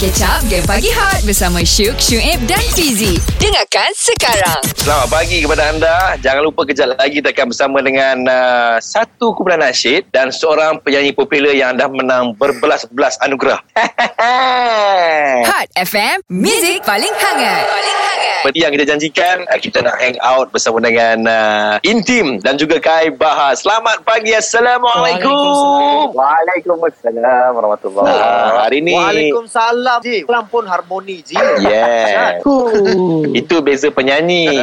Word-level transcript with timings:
Catch 0.00 0.24
up 0.24 0.40
Game 0.48 0.64
Pagi 0.64 0.88
Hot 0.96 1.20
Bersama 1.28 1.60
Syuk, 1.60 2.00
Syuib 2.00 2.40
dan 2.48 2.62
Fizi 2.72 3.20
Dengarkan 3.36 3.92
sekarang 3.92 4.62
Selamat 4.82 5.14
pagi 5.14 5.38
kepada 5.38 5.70
anda. 5.70 6.18
Jangan 6.18 6.42
lupa 6.42 6.66
kejap 6.66 6.98
lagi 6.98 7.22
kita 7.22 7.30
akan 7.30 7.54
bersama 7.54 7.78
dengan 7.86 8.16
uh, 8.26 8.76
satu 8.82 9.30
kumpulan 9.30 9.62
nasyid 9.62 10.10
dan 10.10 10.34
seorang 10.34 10.82
penyanyi 10.82 11.14
popular 11.14 11.54
yang 11.54 11.78
dah 11.78 11.86
menang 11.86 12.34
berbelas-belas 12.34 13.14
anugerah. 13.22 13.62
Hot 15.54 15.68
FM 15.78 16.26
Music 16.26 16.82
paling 16.82 17.14
hangat 17.14 17.62
Paling 17.62 17.98
hangat 18.10 18.31
Seperti 18.42 18.66
yang 18.66 18.74
kita 18.74 18.86
janjikan, 18.90 19.46
uh, 19.46 19.60
kita 19.62 19.86
nak 19.86 20.02
hang 20.02 20.18
out 20.18 20.50
bersama 20.50 20.82
dengan 20.82 21.30
uh, 21.30 21.74
Intim 21.86 22.42
dan 22.42 22.58
juga 22.58 22.82
Kai 22.82 23.14
Bahar. 23.14 23.54
Selamat 23.54 24.02
pagi. 24.02 24.34
Assalamualaikum. 24.34 26.10
Waalaikumsalam 26.10 27.54
warahmatullahi 27.54 28.10
Ah, 28.10 28.66
hari 28.66 28.82
ni 28.82 28.98
Waalaikumsalam 28.98 30.02
Ji 30.02 30.26
pun 30.26 30.66
harmoni 30.66 31.22
Ji 31.22 31.38
Yeah. 31.38 32.42
Itu 33.46 33.62
beza 33.62 33.94
penyanyi. 33.94 34.50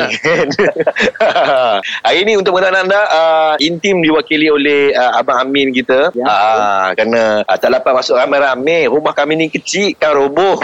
Hari 2.03 2.27
ini 2.27 2.35
untuk 2.35 2.59
pengetahuan 2.59 2.83
anda, 2.83 2.99
uh, 3.07 3.55
Intim 3.63 4.03
diwakili 4.03 4.51
oleh 4.51 4.91
uh, 4.91 5.23
Abang 5.23 5.39
Amin 5.39 5.71
kita. 5.71 6.11
Ya. 6.11 6.27
Uh, 6.27 6.87
kerana 6.99 7.47
uh, 7.47 7.55
tak 7.55 7.71
dapat 7.71 8.03
masuk 8.03 8.19
ramai-ramai. 8.19 8.91
Rumah 8.91 9.15
kami 9.15 9.39
ni 9.39 9.47
kecil 9.47 9.95
kan 9.95 10.19
roboh. 10.19 10.59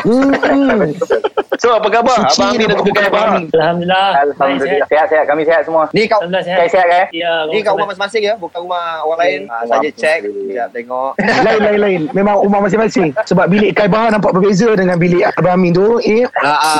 so 1.63 1.79
apa 1.79 1.87
khabar? 1.87 2.27
Suci 2.27 2.43
Abang 2.43 2.59
Amin 2.59 2.67
dan 2.67 2.83
juga 2.83 3.04
Bahar. 3.07 3.27
Alhamdulillah. 3.35 4.07
Alhamdulillah. 4.21 4.87
Sehat-sehat 4.87 5.25
Kami 5.25 5.41
sehat 5.43 5.61
semua. 5.63 5.83
Ni 5.91 6.03
kau 6.05 6.17
Alhamdulillah 6.17 6.45
sihat. 6.45 6.67
sihat 6.69 6.87
kan 6.87 7.05
Ya, 7.11 7.33
Ni 7.47 7.59
kat 7.59 7.71
rumah 7.71 7.87
masing-masing 7.87 8.23
ya? 8.23 8.33
Bukan 8.35 8.59
rumah 8.61 8.83
orang 9.01 9.19
lain. 9.19 9.39
Ha, 9.45 9.55
Saja 9.65 9.89
cek 9.91 10.17
Sekejap 10.23 10.67
tengok. 10.71 11.11
Eh, 11.17 11.37
lain 11.43 11.59
lain 11.61 11.79
lain. 11.79 12.01
Memang 12.11 12.35
rumah 12.39 12.59
masing-masing. 12.61 13.09
Sebab 13.23 13.45
bilik 13.47 13.71
Kai 13.73 13.87
Bahar 13.87 14.09
nampak 14.09 14.31
berbeza 14.31 14.69
dengan 14.73 14.95
bilik 14.95 15.21
Abang 15.31 15.55
Amin 15.55 15.71
tu 15.71 15.97
eh. 15.99 16.23
Ha, 16.35 16.53
ha. 16.53 16.73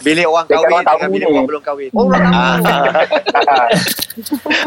Bilik 0.00 0.24
orang 0.24 0.46
kahwin 0.46 0.80
Dengan 0.80 1.10
bilik 1.10 1.26
orang 1.28 1.46
belum 1.46 1.62
kahwin. 1.62 1.88
Oh 1.92 2.04
orang 2.04 2.22
Ah. 2.30 2.58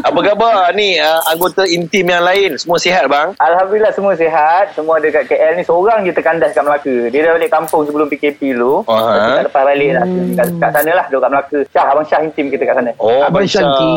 apa 0.03 0.19
khabar? 0.19 0.71
Ni 0.73 0.97
uh, 0.97 1.19
anggota 1.27 1.63
Intim 1.65 2.05
yang 2.05 2.23
lain? 2.23 2.55
Semua 2.55 2.77
sihat 2.77 3.05
bang? 3.05 3.33
Alhamdulillah 3.37 3.91
semua 3.91 4.13
sihat. 4.13 4.71
Semua 4.73 4.97
dekat 4.97 5.27
KL 5.27 5.53
ni. 5.55 5.63
Seorang 5.63 6.03
je 6.03 6.11
terkandas 6.11 6.51
kat 6.51 6.63
Melaka. 6.63 7.09
Dia 7.09 7.19
dah 7.23 7.33
balik 7.33 7.51
kampung 7.51 7.83
sebelum 7.83 8.07
PKP 8.07 8.53
dulu 8.53 8.83
Oh, 8.83 8.95
ha? 8.95 9.39
Tak 9.39 9.47
lepas 9.47 9.63
balik 9.65 9.91
lah. 9.93 10.05
Kat, 10.33 10.47
kat 10.57 10.69
sana 10.73 10.91
lah 10.93 11.02
Duduk 11.05 11.19
kat 11.19 11.29
Melaka 11.29 11.57
Syah 11.69 11.85
Abang 11.89 12.05
Syah 12.05 12.19
intim 12.21 12.45
kita 12.47 12.63
kat 12.63 12.75
sana 12.75 12.91
Oh, 12.97 13.21
Abang 13.21 13.43
Shanti 13.43 13.93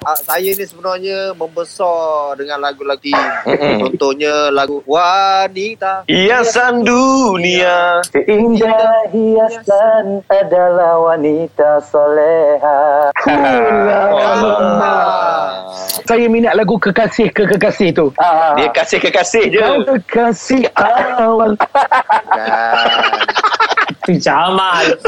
Ah, 0.00 0.16
saya 0.16 0.50
ni 0.50 0.64
sebenarnya 0.64 1.32
membesar 1.34 2.34
dengan 2.34 2.60
lagu-lagu. 2.60 3.12
Contohnya 3.80 4.48
lagu 4.50 4.80
Wanita 4.84 6.04
Hiasan 6.06 6.82
dunia. 6.82 8.00
Seindah 8.06 9.04
hiasan 9.08 10.24
adalah 10.26 11.00
wanita 11.04 11.80
soleha 11.82 13.10
Ah. 14.74 15.48
saya 16.04 16.26
minat 16.26 16.52
lagu 16.54 16.76
kekasih 16.76 17.28
ke 17.30 17.48
kekasih 17.48 17.88
tu 17.90 18.06
Dia 18.54 18.68
kasih 18.70 18.98
kekasih 19.00 19.44
je. 19.48 19.64
kekasih 19.86 20.62
awal 20.74 21.56
Kan. 22.26 23.33
Tu 24.04 24.20
Jamal. 24.20 25.00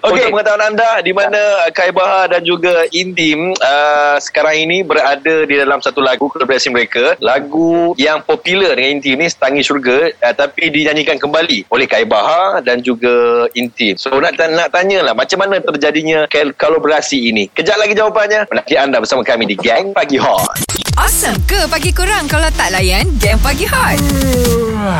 Okey, 0.00 0.26
pengetahuan 0.32 0.72
anda 0.72 1.04
di 1.04 1.12
mana 1.12 1.68
Kai 1.76 1.92
Bahar 1.92 2.32
dan 2.32 2.40
juga 2.48 2.88
Intim 2.96 3.52
uh, 3.60 4.16
sekarang 4.16 4.64
ini 4.64 4.80
berada 4.80 5.44
di 5.44 5.60
dalam 5.60 5.84
satu 5.84 6.00
lagu 6.00 6.32
kolaborasi 6.32 6.72
mereka. 6.72 7.12
Lagu 7.20 7.92
yang 8.00 8.24
popular 8.24 8.72
dengan 8.72 8.96
Intim 8.96 9.20
ni 9.20 9.28
Setangi 9.28 9.60
Syurga 9.60 10.08
uh, 10.24 10.32
tapi 10.32 10.72
dinyanyikan 10.72 11.20
kembali 11.20 11.68
oleh 11.68 11.84
Kai 11.84 12.08
Bahar 12.08 12.64
dan 12.64 12.80
juga 12.80 13.44
Intim. 13.52 14.00
So 14.00 14.16
nak 14.16 14.40
nak 14.40 14.72
tanyalah 14.72 15.12
macam 15.12 15.44
mana 15.44 15.60
terjadinya 15.60 16.24
kol- 16.32 16.56
kolaborasi 16.56 17.28
ini. 17.28 17.52
Kejap 17.52 17.76
lagi 17.76 17.92
jawapannya. 17.92 18.48
Menanti 18.48 18.80
anda 18.80 18.96
bersama 18.96 19.20
kami 19.20 19.44
di 19.44 19.60
Gang 19.60 19.92
Pagi 19.92 20.16
Hot. 20.16 20.72
Awesome 20.92 21.40
ke 21.48 21.56
pagi 21.72 21.88
korang 21.88 22.28
Kalau 22.28 22.52
tak 22.52 22.68
layan 22.68 23.08
Game 23.16 23.40
Pagi 23.40 23.64
Hot 23.64 23.96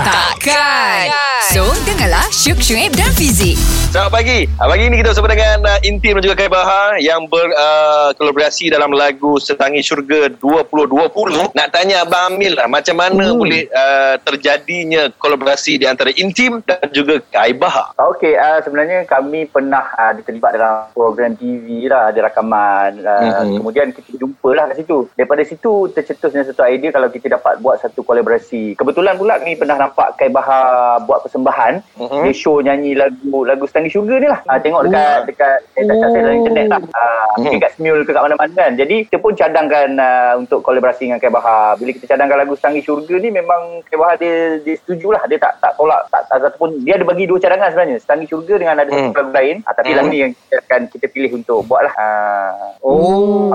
Takkan 0.08 1.12
So 1.52 1.68
dengarlah 1.84 2.24
Syuk, 2.42 2.58
Syuib 2.58 2.98
dan 2.98 3.14
Fizi 3.14 3.54
Selamat 3.92 4.24
pagi. 4.24 4.48
Ah, 4.56 4.72
Pagi 4.72 4.88
ini 4.88 5.04
kita 5.04 5.12
bersama 5.12 5.28
dengan 5.28 5.68
uh, 5.68 5.76
Intim 5.84 6.16
dan 6.16 6.24
juga 6.24 6.40
Kai 6.40 6.48
Bahar 6.48 6.96
yang 6.96 7.28
berkolaborasi 7.28 8.72
uh, 8.72 8.80
dalam 8.80 8.96
lagu 8.96 9.36
Setangi 9.36 9.84
Syurga 9.84 10.32
2020. 10.32 11.52
Nak 11.52 11.68
tanya 11.68 12.00
Abang 12.00 12.32
Amil 12.32 12.56
lah 12.56 12.72
macam 12.72 12.96
mana 12.96 13.36
boleh 13.36 13.68
uh, 13.68 14.16
terjadinya 14.24 15.12
kolaborasi 15.20 15.76
di 15.76 15.84
antara 15.84 16.08
Intim 16.16 16.64
dan 16.64 16.88
juga 16.88 17.20
Kai 17.28 17.52
Bahar. 17.52 17.92
Okey, 18.00 18.32
uh, 18.32 18.64
sebenarnya 18.64 19.04
kami 19.04 19.44
pernah 19.44 19.84
uh, 19.92 20.16
terlibat 20.24 20.56
dalam 20.56 20.88
program 20.96 21.36
TV 21.36 21.84
lah, 21.84 22.08
ada 22.08 22.32
rakaman. 22.32 22.96
Uh, 22.96 23.44
Mhm. 23.44 23.60
Kemudian 23.60 23.88
kita 23.92 24.16
jumpa 24.16 24.56
lah 24.56 24.72
kat 24.72 24.88
situ. 24.88 25.04
Daripada 25.20 25.44
situ 25.44 25.92
tercetusnya 25.92 26.48
satu 26.48 26.64
idea 26.64 26.96
kalau 26.96 27.12
kita 27.12 27.28
dapat 27.28 27.60
buat 27.60 27.76
satu 27.84 28.00
kolaborasi. 28.00 28.72
Kebetulan 28.72 29.20
pula 29.20 29.36
kami 29.36 29.60
pernah 29.60 29.76
nampak 29.76 30.16
Kai 30.16 30.32
Bahar 30.32 31.04
buat 31.04 31.20
persembahan. 31.28 31.84
Mhm. 32.00 32.24
Dia 32.24 32.32
show 32.32 32.56
nyanyi 32.64 32.96
lagu 32.96 33.44
lagu 33.44 33.68
Setangi 33.68 33.81
Syurga 33.88 34.14
ni 34.16 34.26
lah. 34.26 34.40
Uh, 34.44 34.58
tengok 34.58 34.82
dekat 34.84 35.18
dekat 35.26 35.58
eh, 35.72 35.82
tak 35.82 35.96
saya 36.04 36.20
dalam 36.20 36.36
internet 36.36 36.66
lah. 36.68 36.80
Uh, 36.84 37.20
Mhm. 37.32 37.48
Dekat 37.56 37.72
Smule 37.72 38.04
ke 38.04 38.12
kat 38.12 38.20
mana-mana 38.20 38.52
kan. 38.52 38.72
Jadi 38.74 38.96
kita 39.02 39.16
pun 39.16 39.32
cadangkan 39.32 39.88
uh, 39.96 40.32
untuk 40.36 40.60
kolaborasi 40.60 41.02
dengan 41.02 41.16
Kai 41.16 41.32
Bahar. 41.32 41.74
Bila 41.74 41.90
kita 41.90 42.04
cadangkan 42.06 42.36
lagu 42.38 42.52
Setangi 42.52 42.80
Syurga 42.80 43.16
ni 43.16 43.32
memang 43.32 43.80
Kai 43.82 43.96
Bahar 43.96 44.14
dia, 44.14 44.60
dia 44.60 44.76
setuju 44.76 45.10
lah. 45.10 45.24
Dia 45.24 45.40
tak 45.40 45.56
tak 45.58 45.72
tolak. 45.74 46.04
Tak, 46.06 46.28
tak, 46.28 46.36
ataupun 46.44 46.84
dia 46.84 46.94
ada 46.94 47.04
bagi 47.04 47.24
dua 47.24 47.40
cadangan 47.40 47.68
sebenarnya. 47.68 47.96
Setangi 47.98 48.26
Syurga 48.26 48.54
dengan 48.54 48.76
ada 48.76 48.84
Hmm. 48.84 49.08
satu 49.08 49.18
lagu 49.18 49.32
lain. 49.32 49.56
Uh, 49.58 49.72
tapi 49.72 49.88
Hmm. 49.88 49.96
lagu 49.96 50.08
ni 50.08 50.18
yang 50.20 50.32
kita 50.34 50.54
akan 50.60 50.80
kita 50.88 51.06
pilih 51.08 51.30
untuk 51.34 51.58
buat 51.64 51.82
lah. 51.82 51.94
Uh, 51.94 52.68
Oh 52.82 53.54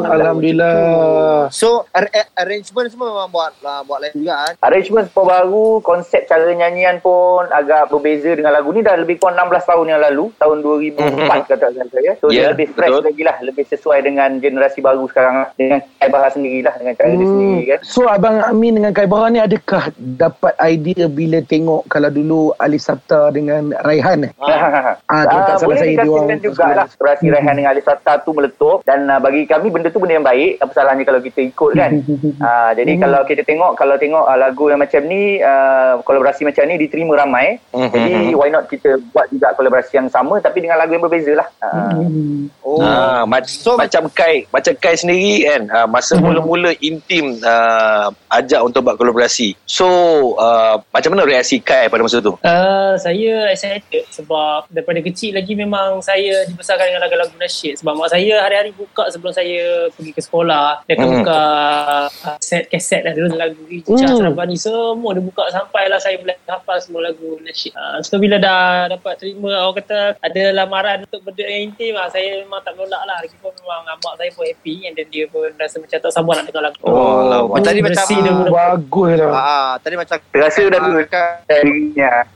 Alhamdulillah 0.58 1.48
So 1.50 1.86
ar- 1.92 2.10
ar- 2.10 2.32
arrangement 2.40 2.88
semua 2.88 3.08
memang 3.08 3.30
buat 3.30 3.54
lah, 3.60 3.84
buat 3.84 4.00
lain 4.00 4.14
juga 4.16 4.34
kan 4.42 4.54
Arrangement 4.64 5.06
semua 5.06 5.26
baru, 5.36 5.68
konsep 5.82 6.26
cara 6.26 6.48
nyanyian 6.50 6.98
pun 6.98 7.46
agak 7.48 7.90
berbeza 7.90 8.34
dengan 8.34 8.52
lagu 8.52 8.70
ni 8.70 8.82
dah 8.82 8.96
lebih 8.96 9.18
kurang 9.18 9.38
16 9.38 9.64
tahun 9.66 9.88
yang 9.88 10.02
lalu, 10.02 10.17
tahun 10.42 10.58
2004 10.66 11.52
katakan 11.52 11.88
saya. 11.94 12.12
So 12.18 12.30
Ya, 12.34 12.50
dia 12.50 12.58
lebih 12.58 12.68
fresh 12.76 12.92
betul. 12.92 13.06
lagi 13.08 13.24
lah, 13.24 13.38
lebih 13.42 13.66
sesuai 13.66 14.00
dengan 14.04 14.30
generasi 14.38 14.80
baru 14.82 15.06
sekarang 15.10 15.36
lah. 15.46 15.50
dengan 15.56 15.80
Kai 15.98 16.10
sendiri 16.34 16.60
lah, 16.66 16.74
dengan 16.78 16.94
cara 16.98 17.14
dia 17.14 17.28
sendiri 17.28 17.64
kan. 17.66 17.80
So 17.82 18.02
Abang 18.06 18.38
Amin 18.44 18.78
dengan 18.78 18.92
Kai 18.94 19.08
ni 19.08 19.40
adakah 19.40 19.84
dapat 19.98 20.54
idea 20.62 21.06
bila 21.08 21.40
tengok 21.42 21.88
kalau 21.90 22.10
dulu 22.10 22.54
Ali 22.58 22.78
Sabta 22.78 23.30
dengan 23.34 23.74
Raihan? 23.86 24.28
Ah, 25.08 25.24
tu 25.24 25.38
tak 25.38 25.56
salah 25.60 25.68
boleh 25.72 25.80
saya 25.80 25.88
dia 25.88 26.04
dikasihkan 26.04 26.28
orang 26.28 26.42
juga 26.44 26.64
lah 26.74 26.88
Kurasi 27.00 27.26
Rehan 27.32 27.54
dengan 27.56 27.72
Ali 27.72 27.82
Sata 27.84 28.14
tu 28.24 28.32
meletup 28.36 28.84
Dan 28.84 29.08
uh, 29.08 29.20
bagi 29.20 29.48
kami 29.48 29.72
benda 29.72 29.88
tu 29.88 30.00
benda 30.04 30.20
yang 30.20 30.28
baik 30.28 30.60
Apa 30.60 30.72
salahnya 30.76 31.04
kalau 31.08 31.22
kita 31.24 31.40
ikut 31.48 31.72
kan 31.76 31.92
uh, 32.44 32.72
Jadi 32.78 32.92
kalau 33.00 33.22
kita 33.24 33.42
tengok 33.48 33.72
Kalau 33.80 33.96
tengok 33.96 34.26
uh, 34.28 34.38
lagu 34.38 34.68
yang 34.68 34.80
macam 34.82 35.02
ni 35.08 35.40
uh, 35.40 36.00
Kolaborasi 36.04 36.44
macam 36.44 36.64
ni 36.68 36.76
diterima 36.78 37.14
ramai 37.18 37.60
Mhm. 37.78 37.94
Jadi 37.94 38.14
why 38.34 38.50
not 38.50 38.66
kita 38.68 38.98
buat 39.14 39.30
juga 39.30 39.54
kolaborasi 39.54 40.00
yang 40.00 40.07
sama 40.08 40.38
Tapi 40.38 40.58
dengan 40.60 40.76
lagu 40.76 40.92
yang 40.92 41.02
berbeza 41.02 41.34
lah. 41.34 41.48
Uh, 41.60 42.50
Oh. 42.60 42.80
Ah, 42.80 43.24
mac- 43.24 43.48
So- 43.48 43.76
macam 43.76 44.08
Kai, 44.10 44.44
macam 44.46 44.76
Kai 44.76 44.94
sendiri 44.94 45.40
kan, 45.42 45.62
ah, 45.70 45.88
masa 45.88 46.16
mula-mula 46.16 46.76
Intim 46.80 47.40
uh, 47.40 48.08
ajak 48.30 48.60
untuk 48.62 48.84
buat 48.84 48.96
kolaborasi. 48.96 49.56
So, 49.66 49.88
uh, 50.36 50.76
macam 50.90 51.16
mana 51.16 51.24
reaksi 51.24 51.60
Kai 51.60 51.88
pada 51.88 52.04
masa 52.04 52.20
tu? 52.20 52.36
Uh, 52.38 52.94
saya 52.98 53.48
excited 53.50 54.04
sebab 54.10 54.68
daripada 54.68 55.00
kecil 55.02 55.32
lagi 55.34 55.56
memang 55.56 56.00
saya 56.02 56.44
dibesarkan 56.46 56.86
dengan 56.86 57.02
lagu-lagu 57.02 57.32
nasyid 57.34 57.80
sebab 57.80 57.94
mak 57.94 58.12
saya 58.12 58.36
hari-hari 58.42 58.72
buka 58.74 59.08
sebelum 59.08 59.32
saya 59.32 59.64
pergi 59.90 60.12
ke 60.12 60.22
sekolah. 60.22 60.84
Dia 60.84 60.94
akan 60.94 61.08
Hmm. 61.08 61.16
buka 61.18 61.40
uh, 62.26 62.38
set 62.38 62.68
kaset 62.68 63.02
lah 63.02 63.12
dulu 63.12 63.32
lagu 63.34 63.62
Ijah 63.66 64.08
Hmm. 64.08 64.20
Sarabani 64.20 64.56
semua 64.56 65.12
dia 65.12 65.24
buka 65.24 65.44
sampailah 65.50 66.00
saya 66.00 66.16
boleh 66.18 66.36
hafal 66.46 66.78
semua 66.78 67.02
lagu 67.02 67.40
nasyid 67.40 67.72
uh, 67.74 68.00
so 68.02 68.16
bila 68.18 68.36
dah 68.38 68.62
dapat 68.90 69.16
terima 69.18 69.56
orang 69.58 69.78
kata 69.78 69.97
ada 70.18 70.44
lamaran 70.54 70.98
untuk 71.04 71.22
berdua 71.22 71.44
dengan 71.44 71.62
intim 71.66 71.94
ah, 71.94 72.08
saya 72.08 72.40
memang 72.40 72.62
tak 72.62 72.74
menolak 72.74 73.04
lah. 73.04 73.18
Lagipun 73.20 73.52
memang 73.54 73.80
mak 73.86 74.14
saya 74.16 74.30
pun 74.32 74.44
happy 74.44 74.76
and 74.84 74.94
then 74.94 75.08
dia 75.08 75.26
pun 75.26 75.48
rasa 75.54 75.78
macam 75.78 75.98
tak 75.98 76.12
sabar 76.12 76.34
nak 76.36 76.46
dengar 76.46 76.64
lagu. 76.66 76.80
Oh, 76.82 77.22
lah. 77.24 77.42
Macam 77.44 77.72
ni 77.72 77.82
macam 77.82 78.04
dia 78.04 78.18
Ah, 78.18 78.34
pun 78.34 78.48
Bagus 78.48 79.12
lah 79.16 79.30
Ah, 79.32 79.72
tadi 79.80 79.96
macam 79.96 80.18
Terasa 80.28 80.64
dah 80.66 80.80
dulu. 80.80 81.00
Kan 81.08 81.64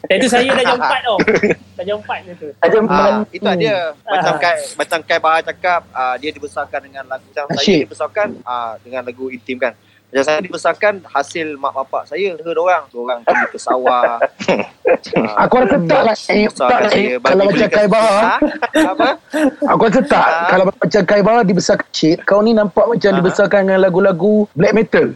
Dan 0.05 0.15
itu 0.15 0.27
saya 0.27 0.47
dah 0.47 0.63
jam 0.65 0.77
4 0.77 0.99
tau. 1.01 1.17
Dah 1.77 1.83
jam 1.83 1.97
4 1.97 2.27
je 2.27 2.33
tu. 2.37 2.47
Saja 2.53 2.77
Ah, 2.85 3.19
itu 3.27 3.49
dia. 3.57 3.77
Macam 4.03 4.33
Ah. 4.33 4.39
Kai 4.39 4.57
macam 4.75 4.97
Kai 5.01 5.19
Bahar 5.19 5.41
cakap 5.41 5.81
ah, 5.91 6.15
dia 6.17 6.29
dibesarkan 6.29 6.79
dengan 6.81 7.03
lagu 7.05 7.25
macam 7.25 7.45
saya 7.53 7.81
dibesarkan 7.81 8.27
ah, 8.43 8.73
dengan 8.81 9.01
lagu 9.01 9.27
intim 9.27 9.57
kan. 9.57 9.73
Macam 10.11 10.23
saya 10.27 10.39
dibesarkan 10.39 10.93
hasil 11.07 11.55
mak 11.55 11.71
bapak 11.73 12.03
saya 12.03 12.35
dengar 12.35 12.57
orang, 12.57 12.83
orang 12.91 13.19
pergi 13.23 13.45
ke 13.47 13.57
sawah. 13.57 14.19
Ah, 15.13 15.45
Aku 15.45 15.55
rasa 15.55 15.77
tak 15.79 16.01
lah 16.03 16.15
eh, 16.27 16.47
tak 16.49 16.79
lah, 16.83 16.91
eh, 16.91 17.15
Kalau 17.15 17.43
macam 17.45 17.53
belikan- 17.53 17.71
Kai 17.71 17.87
Bahar 17.87 18.11
Ha? 18.19 18.35
Apa? 18.83 19.09
Aku 19.71 19.81
rasa 19.87 20.01
tak 20.03 20.25
Ah. 20.25 20.47
Kalau 20.49 20.63
macam 20.67 21.01
Kai 21.05 21.21
Bahar 21.21 21.43
dibesarkan 21.43 21.87
shit 21.91 22.17
Kau 22.21 22.41
ni 22.41 22.51
nampak 22.51 22.85
macam 22.85 23.07
Ah. 23.07 23.15
dibesarkan 23.15 23.61
dengan 23.63 23.79
lagu-lagu 23.79 24.49
black 24.51 24.73
metal 24.73 25.07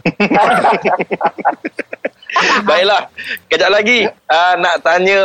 Baiklah. 2.68 3.08
Kejap 3.48 3.70
lagi 3.70 4.06
uh, 4.08 4.54
nak 4.58 4.82
tanya 4.82 5.20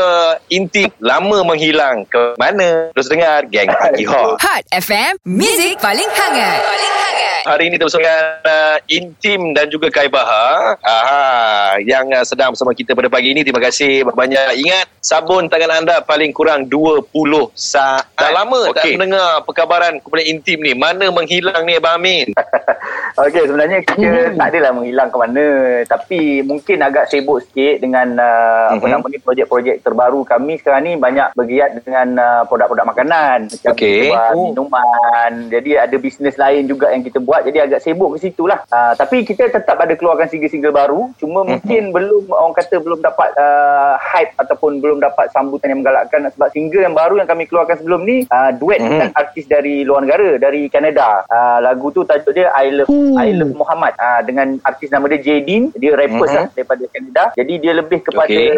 inti 0.48 0.88
lama 1.02 1.44
menghilang 1.46 2.06
ke 2.08 2.36
mana? 2.38 2.90
Terus 2.96 3.08
dengar 3.10 3.46
Geng 3.50 3.72
Pagi 3.72 4.06
Hot. 4.12 4.38
Hot 4.42 4.64
FM, 4.72 5.18
Music 5.26 5.78
paling 5.82 6.08
hangat. 6.08 6.60
Paling 6.64 6.94
hangat. 6.94 7.42
Hari 7.42 7.74
ini 7.74 7.82
bersama 7.82 8.06
dengan 8.06 8.26
uh, 8.46 8.78
Intim 8.86 9.42
dan 9.58 9.66
juga 9.66 9.90
Kai 9.90 10.06
Bahar 10.06 10.78
Aha, 10.86 11.82
yang 11.82 12.06
uh, 12.14 12.22
sedang 12.22 12.54
bersama 12.54 12.70
kita 12.78 12.94
pada 12.94 13.10
pagi 13.10 13.34
ini. 13.34 13.42
Terima 13.42 13.58
kasih 13.58 14.06
banyak. 14.06 14.62
Ingat, 14.62 14.86
sabun 15.02 15.50
tangan 15.50 15.82
anda 15.82 16.06
paling 16.06 16.30
kurang 16.38 16.70
20 16.70 17.10
saat. 17.58 18.06
Dah 18.14 18.30
lama 18.30 18.70
okay. 18.70 18.78
tak 18.78 18.86
mendengar 18.94 19.42
perkabaran 19.42 19.98
kepada 19.98 20.22
Intim 20.22 20.62
ni. 20.62 20.78
Mana 20.78 21.10
menghilang 21.10 21.66
ni 21.66 21.82
Abang 21.82 21.98
Amin? 21.98 22.30
Okey, 23.12 23.44
sebenarnya 23.44 23.78
kita 23.84 24.08
hmm. 24.08 24.40
tak 24.40 24.48
adalah 24.56 24.72
menghilang 24.72 25.10
ke 25.12 25.18
mana. 25.20 25.46
Tapi 25.84 26.20
mungkin 26.42 26.78
agak 26.80 27.12
sibuk 27.12 27.44
sikit 27.44 27.84
dengan 27.84 28.16
uh, 28.16 28.72
hmm. 28.72 28.80
apa 28.80 28.86
nama 28.88 29.06
ni 29.08 29.20
projek-projek 29.20 29.84
terbaru 29.84 30.24
kami 30.24 30.56
sekarang 30.56 30.82
ni 30.86 30.94
banyak 30.96 31.36
bergiat 31.36 31.76
dengan 31.84 32.08
uh, 32.16 32.42
produk-produk 32.48 32.88
makanan. 32.88 33.38
Macam 33.52 33.74
kita 33.76 34.08
buat 34.08 34.30
Oh. 34.32 34.48
minuman. 34.48 35.32
Jadi 35.52 35.76
ada 35.76 35.96
bisnes 35.98 36.40
lain 36.40 36.64
juga 36.66 36.88
yang 36.94 37.04
kita 37.04 37.20
buat. 37.20 37.44
Jadi 37.44 37.58
agak 37.60 37.84
sibuk 37.84 38.16
ke 38.16 38.30
situ 38.30 38.48
lah. 38.48 38.64
Uh, 38.72 38.96
tapi 38.96 39.28
kita 39.28 39.50
tetap 39.50 39.76
ada 39.76 39.92
keluarkan 39.92 40.32
single-single 40.32 40.72
baru. 40.72 41.12
Cuma 41.20 41.44
mungkin 41.44 41.92
belum 41.92 42.32
orang 42.32 42.56
kata 42.56 42.80
belum 42.80 43.04
dapat 43.04 43.36
uh, 43.36 44.00
hype 44.00 44.32
ataupun 44.40 44.80
belum 44.80 45.04
dapat 45.04 45.28
sambutan 45.36 45.76
yang 45.76 45.84
menggalakkan. 45.84 46.32
Sebab 46.32 46.48
single 46.54 46.86
yang 46.86 46.96
baru 46.96 47.20
yang 47.20 47.28
kami 47.28 47.44
keluarkan 47.44 47.76
sebelum 47.76 48.08
ni 48.08 48.24
uh, 48.30 48.56
duet 48.56 48.80
Mhm. 48.80 48.88
dengan 48.88 49.10
artis 49.14 49.46
dari 49.46 49.84
luar 49.84 50.08
negara. 50.08 50.40
Dari 50.40 50.72
Canada. 50.72 51.28
Uh, 51.28 51.60
lagu 51.60 51.92
tu 51.92 52.08
tajuk 52.08 52.32
dia 52.32 52.48
I 52.56 52.72
Love, 52.72 52.88
Hmm. 52.92 53.01
I 53.18 53.30
Love 53.34 53.54
Muhammad. 53.54 53.94
Uh, 53.96 54.22
dengan 54.22 54.48
artis 54.62 54.90
nama 54.90 55.06
dia 55.08 55.20
Jadin. 55.20 55.72
Dia 55.74 55.94
rapper 55.94 56.28
Mhm. 56.28 56.36
lah 56.36 56.46
daripada 56.52 56.84
Canada. 56.90 57.24
Jadi 57.34 57.54
dia 57.58 57.74
lebih 57.74 58.00
kepada 58.02 58.30
Okey. 58.30 58.54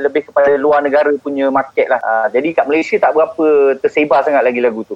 lebih 0.00 0.22
kepada 0.26 0.50
luar 0.54 0.80
negara 0.80 1.10
punya 1.18 1.48
market 1.48 1.86
lah. 1.86 2.00
Uh, 2.00 2.26
jadi 2.28 2.52
kat 2.52 2.64
Malaysia 2.64 2.96
tak 2.96 3.12
berapa 3.12 3.46
tersebar 3.78 4.22
sangat 4.22 4.42
lagi 4.42 4.60
lagu 4.60 4.82
tu. 4.84 4.94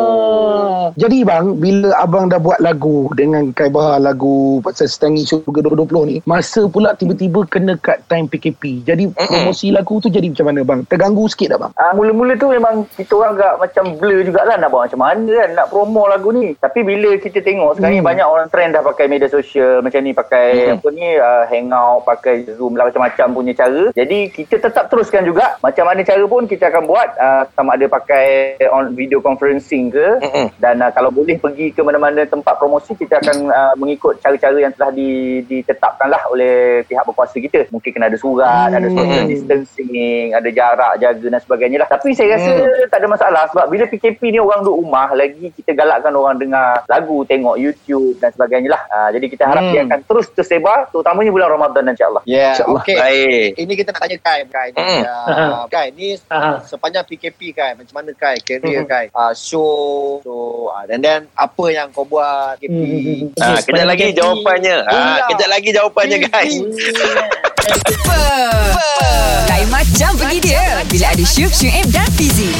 Ah. 0.00 0.90
Jadi 0.92 1.22
bang, 1.22 1.54
bila 1.54 1.94
abang 1.96 2.26
dah 2.26 2.36
buat 2.36 2.58
lagu 2.58 3.06
dengan 3.14 3.54
Kai 3.54 3.70
Bahar 3.70 4.02
lagu 4.02 4.58
pasal 4.60 4.90
Stangi 4.90 5.22
Sugar 5.22 5.62
2020 5.62 6.02
ni, 6.04 6.16
masa 6.26 6.66
pula 6.66 6.92
tiba-tiba 6.92 7.46
kena 7.46 7.78
kat 7.78 8.02
time 8.04 8.26
PKP. 8.26 8.82
Jadi 8.82 9.06
promosi 9.14 9.70
lagu 9.70 10.02
tu 10.02 10.10
jadi 10.10 10.26
macam 10.26 10.46
mana 10.50 10.60
bang? 10.60 10.80
Terganggu 10.84 11.24
sikit 11.24 11.54
tak 11.54 11.60
bang? 11.62 11.72
Ah, 11.78 11.92
mula-mula 11.94 12.34
tu 12.34 12.50
memang 12.50 12.84
kita 12.90 13.12
orang 13.14 13.38
agak 13.38 13.52
macam 13.60 13.84
blur 13.96 14.20
jugalah 14.20 14.56
nak 14.58 14.68
buat 14.68 14.90
macam 14.90 15.00
mana 15.00 15.30
kan 15.30 15.50
nak 15.54 15.66
promo 15.70 16.02
lagu 16.04 16.28
ni. 16.34 16.58
Tapi 16.58 16.80
bila 16.82 17.10
kita 17.16 17.38
tengok 17.40 17.76
sekarang 17.76 17.92
ni 17.92 18.00
Hmm. 18.00 18.08
banyak 18.08 18.26
orang 18.26 18.48
trend 18.48 18.70
dah 18.72 18.82
pakai 18.82 19.06
media 19.06 19.26
sosial 19.26 19.80
macam 19.80 20.00
ni 20.00 20.12
pakai 20.12 20.46
Hmm. 20.66 20.74
apa 20.78 20.86
ni 20.90 21.06
uh, 21.14 21.44
hangout, 21.46 22.04
pakai 22.04 22.34
Zoom 22.54 22.74
lah 22.74 22.86
macam-macam 22.86 23.26
punya 23.30 23.52
cara. 23.52 23.90
Jadi 23.92 24.18
kita 24.30 24.56
tetap 24.58 24.88
teruskan 24.88 25.22
juga 25.22 25.56
macam 25.58 25.84
mana 25.84 26.00
cara 26.00 26.24
pun 26.24 26.44
kita 26.44 26.68
akan 26.68 26.82
buat 26.84 27.08
uh, 27.16 27.42
sama 27.52 27.74
ada 27.74 27.86
pakai 27.86 28.26
on 28.68 28.92
video 28.92 29.18
conferencing 29.18 29.90
ke 29.90 30.06
Mm-mm. 30.20 30.46
dan 30.56 30.80
uh, 30.80 30.90
kalau 30.90 31.08
boleh 31.08 31.36
pergi 31.36 31.70
ke 31.70 31.80
mana-mana 31.80 32.22
tempat 32.24 32.56
promosi 32.56 32.92
kita 32.94 33.18
akan 33.18 33.48
uh, 33.48 33.74
mengikut 33.74 34.18
cara-cara 34.18 34.56
yang 34.58 34.72
telah 34.72 34.90
di, 34.90 35.40
ditetapkan 35.44 36.08
lah 36.08 36.22
oleh 36.28 36.82
pihak 36.84 37.04
berkuasa 37.04 37.36
kita. 37.36 37.66
Mungkin 37.68 37.90
kena 37.90 38.06
ada 38.06 38.18
surat, 38.18 38.70
ada 38.70 38.88
social 38.88 39.08
Hmm. 39.20 39.28
distancing, 39.28 40.32
ada 40.32 40.48
jarak 40.50 40.92
jaga 40.98 41.26
dan 41.28 41.40
sebagainya 41.40 41.78
lah. 41.82 41.88
Tapi 41.90 42.12
saya 42.12 42.36
rasa 42.36 42.52
tak 42.86 42.98
ada 43.00 43.08
masalah 43.08 43.42
sebab 43.50 43.66
bila 43.66 43.84
PKP 43.86 44.20
ni 44.30 44.38
orang 44.38 44.62
duduk 44.62 44.80
rumah 44.80 45.08
lagi 45.12 45.50
kita 45.50 45.72
galakkan 45.72 46.12
orang 46.12 46.36
dengar 46.36 46.82
lagu, 46.86 47.22
tengok 47.30 47.54
YouTube 47.56 48.18
dan 48.18 48.34
sebagainya 48.34 48.74
lah. 48.74 48.82
Uh, 48.88 49.08
jadi 49.12 49.26
kita 49.26 49.44
harap 49.44 49.62
Hmm. 49.62 49.70
dia 49.70 49.82
akan 49.84 50.00
terus 50.02 50.26
tersebar 50.28 50.90
terutamanya 50.90 51.30
bulan 51.30 51.48
Ramadan 51.48 51.84
insyaAllah. 51.88 52.22
Ya, 52.24 52.50
InsyaAllah. 52.52 52.82
okey. 52.82 52.96
Baik. 52.96 53.48
Ini 53.56 53.72
kita 53.76 53.88
nak 53.90 54.00
tanya 54.00 54.16
Kai, 54.18 54.40
Kai 54.44 54.68
ni. 54.68 54.80
Hmm. 54.80 55.02
Uh, 55.06 55.64
Kai, 55.72 55.86
ni 55.92 56.06
Aha. 56.28 56.58
sepanjang 56.64 57.04
PKP 57.04 57.40
Kai, 57.52 57.72
macam 57.72 57.94
mana 57.94 58.10
Kai, 58.12 58.36
career 58.40 58.82
Hmm. 58.82 58.88
Kai, 58.88 59.06
uh, 59.10 59.30
show, 59.30 60.18
show, 60.20 60.42
uh, 60.68 60.82
dan 60.84 60.98
then 60.98 61.20
apa 61.32 61.64
yang 61.68 61.86
kau 61.90 62.02
buat 62.02 62.58
PKP? 62.58 62.74
Hmm. 62.74 63.30
Ha, 63.36 63.46
Okey, 63.54 63.62
kejap 63.68 63.86
lagi 63.86 64.02
PKP. 64.04 64.18
jawapannya. 64.18 64.76
Ha, 64.80 64.90
Pula. 64.90 65.22
kejap 65.28 65.48
lagi 65.48 65.68
jawapannya 65.70 66.18
guys. 66.24 66.54
Lain 69.46 69.68
macam 69.68 70.10
pergi 70.16 70.38
dia. 70.42 70.64
Bila 70.84 71.06
ada 71.08 71.24
Syuk, 71.24 71.52
Syuib 71.52 71.86
dan 71.88 72.08
Fizi. 72.10 72.50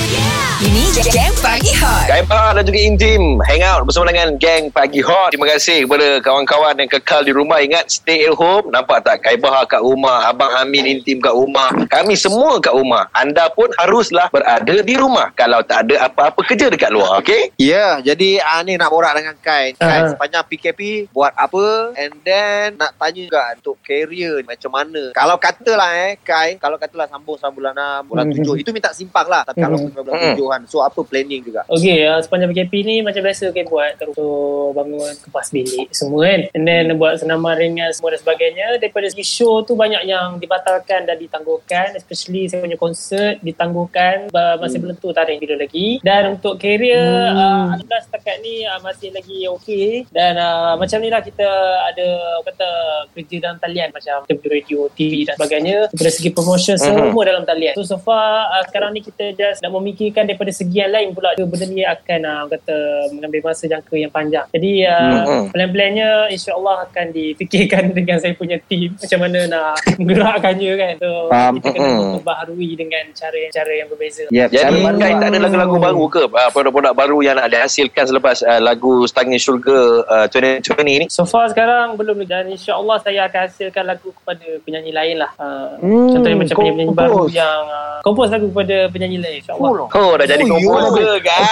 Ini 0.60 0.92
Geng 1.08 1.32
Pagi 1.40 1.72
Hot. 1.72 2.04
Kai 2.04 2.20
Bahar 2.20 2.52
dan 2.52 2.68
juga 2.68 2.76
Intim 2.76 3.40
Hangout 3.40 3.80
bersama 3.80 4.12
dengan 4.12 4.36
Geng 4.36 4.68
Pagi 4.68 5.00
Hot 5.00 5.32
Terima 5.32 5.48
kasih 5.48 5.88
kepada 5.88 6.20
kawan-kawan 6.20 6.76
yang 6.76 6.84
kekal 6.86 7.24
di 7.24 7.32
rumah 7.32 7.64
Ingat 7.64 7.88
stay 7.88 8.28
at 8.28 8.36
home 8.36 8.68
Nampak 8.68 9.00
tak 9.00 9.24
Kai 9.24 9.40
Bahar 9.40 9.64
kat 9.64 9.80
rumah 9.80 10.28
Abang 10.28 10.52
Amin 10.52 10.84
Intim 10.84 11.16
kat 11.16 11.32
rumah 11.32 11.72
Kami 11.88 12.12
semua 12.12 12.60
kat 12.60 12.76
rumah 12.76 13.08
Anda 13.10 13.48
pun 13.48 13.72
haruslah 13.74 14.28
berada 14.28 14.76
di 14.76 14.94
rumah 14.94 15.32
Kalau 15.32 15.64
tak 15.64 15.88
ada 15.88 16.04
apa-apa 16.04 16.44
kerja 16.44 16.68
dekat 16.68 16.92
luar 16.92 17.24
Okay 17.24 17.56
Ya, 17.56 17.96
jadi 18.02 18.44
uh, 18.44 18.60
ni 18.60 18.76
nak 18.76 18.88
borak 18.88 19.16
dengan 19.16 19.40
Kai. 19.40 19.72
Kai, 19.72 19.88
Ah. 19.96 20.08
sepanjang 20.10 20.44
PKP 20.44 21.08
buat 21.08 21.32
apa? 21.32 21.92
And 21.94 22.20
then 22.20 22.76
nak 22.76 22.96
tanya 22.96 23.20
juga 23.22 23.42
untuk 23.52 23.80
career 23.80 24.40
ni 24.40 24.46
macam 24.46 24.70
mana. 24.70 25.12
Kalau 25.12 25.36
katalah 25.36 25.92
eh, 26.02 26.16
Kai, 26.18 26.56
kalau 26.56 26.76
katalah 26.76 27.04
sambung 27.06 27.36
sampai 27.36 27.52
bulan 27.54 27.72
6, 28.02 28.04
bulan 28.06 28.24
Hmm. 28.26 28.36
7, 28.50 28.56
itu 28.56 28.70
minta 28.70 28.90
simpang 28.90 29.24
lah. 29.24 29.42
Tapi 29.42 29.56
kalau 29.58 29.76
Hmm. 29.78 29.92
bulan 29.92 30.12
Hmm. 30.12 30.34
7 30.34 30.49
kan, 30.50 30.66
so 30.66 30.82
apa 30.82 31.00
planning 31.06 31.46
juga? 31.46 31.62
Okey, 31.70 32.04
uh, 32.06 32.18
sepanjang 32.18 32.50
PKP 32.50 32.72
ni 32.82 32.96
macam 33.00 33.22
biasa 33.22 33.54
kita 33.54 33.70
buat 33.70 33.94
terus 33.96 34.14
so, 34.18 34.26
bangun 34.74 35.14
kepas 35.22 35.48
bilik 35.54 35.88
semua 35.94 36.26
kan. 36.26 36.40
And 36.54 36.64
then 36.66 36.86
buat 36.98 37.22
senaman 37.22 37.54
ringan 37.58 37.90
semua 37.94 38.14
dan 38.14 38.20
sebagainya. 38.20 38.66
Daripada 38.82 39.06
segi 39.10 39.26
show 39.26 39.62
tu 39.62 39.78
banyak 39.78 40.02
yang 40.06 40.42
dibatalkan 40.42 41.06
dan 41.06 41.16
ditangguhkan. 41.16 41.94
Especially 41.94 42.50
saya 42.50 42.64
punya 42.64 42.78
konsert 42.78 43.38
ditangguhkan 43.44 44.32
uh, 44.32 44.56
masih 44.58 44.78
belum 44.82 44.96
tentu 44.98 45.14
tarikh 45.14 45.38
bila 45.42 45.54
lagi. 45.60 46.02
Dan 46.02 46.38
untuk 46.38 46.58
career 46.58 47.30
hmm. 47.30 47.80
uh, 47.86 48.00
setakat 48.02 48.40
ni 48.42 48.64
uh, 48.66 48.80
masih 48.82 49.12
lagi 49.14 49.46
okey. 49.60 50.08
Dan 50.10 50.40
uh, 50.40 50.74
macam 50.74 50.98
ni 51.02 51.08
lah 51.12 51.22
kita 51.22 51.46
ada 51.90 52.08
kata 52.46 52.68
kerja 53.14 53.36
dalam 53.42 53.58
talian 53.60 53.88
macam 53.92 54.24
kita 54.26 54.46
radio, 54.48 54.88
TV 54.92 55.28
dan 55.28 55.36
sebagainya. 55.36 55.90
Daripada 55.92 56.10
segi 56.12 56.30
promotion 56.32 56.76
semua 56.80 57.22
dalam 57.22 57.44
talian. 57.44 57.74
So 57.76 57.84
so 57.84 57.98
far 58.00 58.48
uh, 58.50 58.62
sekarang 58.66 58.96
ni 58.96 59.00
kita 59.04 59.34
just 59.36 59.60
nak 59.60 59.72
memikirkan 59.74 60.24
daripada 60.40 60.56
segi 60.56 60.72
yang 60.74 60.88
lain 60.88 61.08
pula 61.12 61.36
benda 61.36 61.66
ni 61.68 61.84
akan 61.84 62.20
uh, 62.24 62.44
kata 62.48 62.76
mengambil 63.12 63.40
masa 63.44 63.68
jangka 63.68 63.92
yang 63.94 64.08
panjang. 64.08 64.48
Jadi 64.48 64.72
uh, 64.82 65.08
Mhm. 65.20 65.52
plan-plannya 65.52 66.08
insya-Allah 66.32 66.88
akan 66.88 67.06
difikirkan 67.12 67.84
dengan 67.92 68.16
saya 68.16 68.32
punya 68.32 68.56
team 68.64 68.96
macam 68.96 69.20
mana 69.20 69.40
nak 69.44 69.76
menggerakkannya 70.00 70.72
kan. 70.74 70.92
So 70.96 71.10
Faham. 71.28 71.52
kita 71.60 71.68
kena 71.70 71.84
Mhm. 71.84 72.00
memperbaharui 72.00 72.70
dengan 72.72 73.04
cara-cara 73.12 73.72
yang 73.74 73.88
berbeza. 73.88 74.24
Yep. 74.30 74.48
Jadi 74.48 74.56
Cara 74.56 74.72
Kai 74.72 74.80
baru. 74.80 75.20
tak 75.20 75.28
ada 75.28 75.38
lagu-lagu 75.38 75.76
baru 75.78 76.04
ke 76.08 76.22
uh, 76.24 76.50
Produk-produk 76.50 76.92
baru 76.94 77.18
yang 77.20 77.36
nak 77.36 77.48
dihasilkan 77.48 78.04
Selepas 78.06 78.36
uh, 78.40 78.60
lagu 78.60 79.04
Stangin 79.04 79.36
Syurga 79.36 79.76
uh, 80.06 80.26
2020 80.26 80.64
ni 80.96 81.06
So 81.08 81.22
far 81.22 81.48
sekarang 81.48 81.94
belum 81.94 82.24
dan 82.24 82.48
insya-Allah 82.48 82.96
saya 82.98 83.28
akan 83.28 83.40
hasilkan 83.44 83.84
lagu 83.84 84.08
kepada 84.14 84.40
penyanyi 84.62 84.88
lain 84.90 85.16
lah. 85.18 85.28
Uh, 85.36 85.76
Hmm, 85.80 86.08
contohnya 86.10 86.36
macam 86.38 86.56
kompos. 86.56 86.94
baru 86.94 87.20
yang 87.28 87.60
uh, 87.66 87.98
kompos 88.00 88.28
lagu 88.30 88.46
kepada 88.48 88.88
penyanyi 88.88 89.18
lain 89.18 89.36
insya-Allah. 89.38 89.68
Oh 89.90 90.12
dah 90.14 90.26
jadi 90.30 90.42
Oh, 90.44 90.54
komposer 90.54 91.18
guys. 91.20 91.50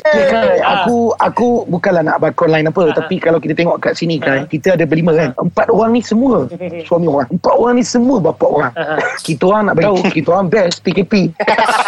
Okay, 0.00 0.24
Kai, 0.26 0.58
Ah. 0.58 0.82
aku 0.82 0.96
aku 1.14 1.46
bukanlah 1.66 2.02
nak 2.02 2.18
bakon 2.18 2.48
lain 2.48 2.66
apa 2.66 2.82
Ah. 2.82 2.96
tapi 2.96 3.16
kalau 3.16 3.36
kita 3.36 3.52
tengok 3.52 3.78
kat 3.78 3.94
sini 3.94 4.16
kan 4.16 4.46
kita 4.46 4.74
ada 4.74 4.82
berlima 4.82 5.12
kan? 5.12 5.30
Empat 5.36 5.68
orang 5.68 5.92
ni 5.92 6.02
semua. 6.02 6.48
Suami 6.88 7.06
orang. 7.06 7.28
Empat 7.28 7.54
orang 7.54 7.74
ni 7.76 7.84
semua 7.84 8.16
bapa 8.18 8.44
orang. 8.44 8.72
Kita 9.20 9.42
orang 9.46 9.62
nak 9.66 9.76
tahu. 9.76 9.96
kita 10.10 10.28
orang 10.30 10.46
best 10.48 10.80
PKP 10.80 11.30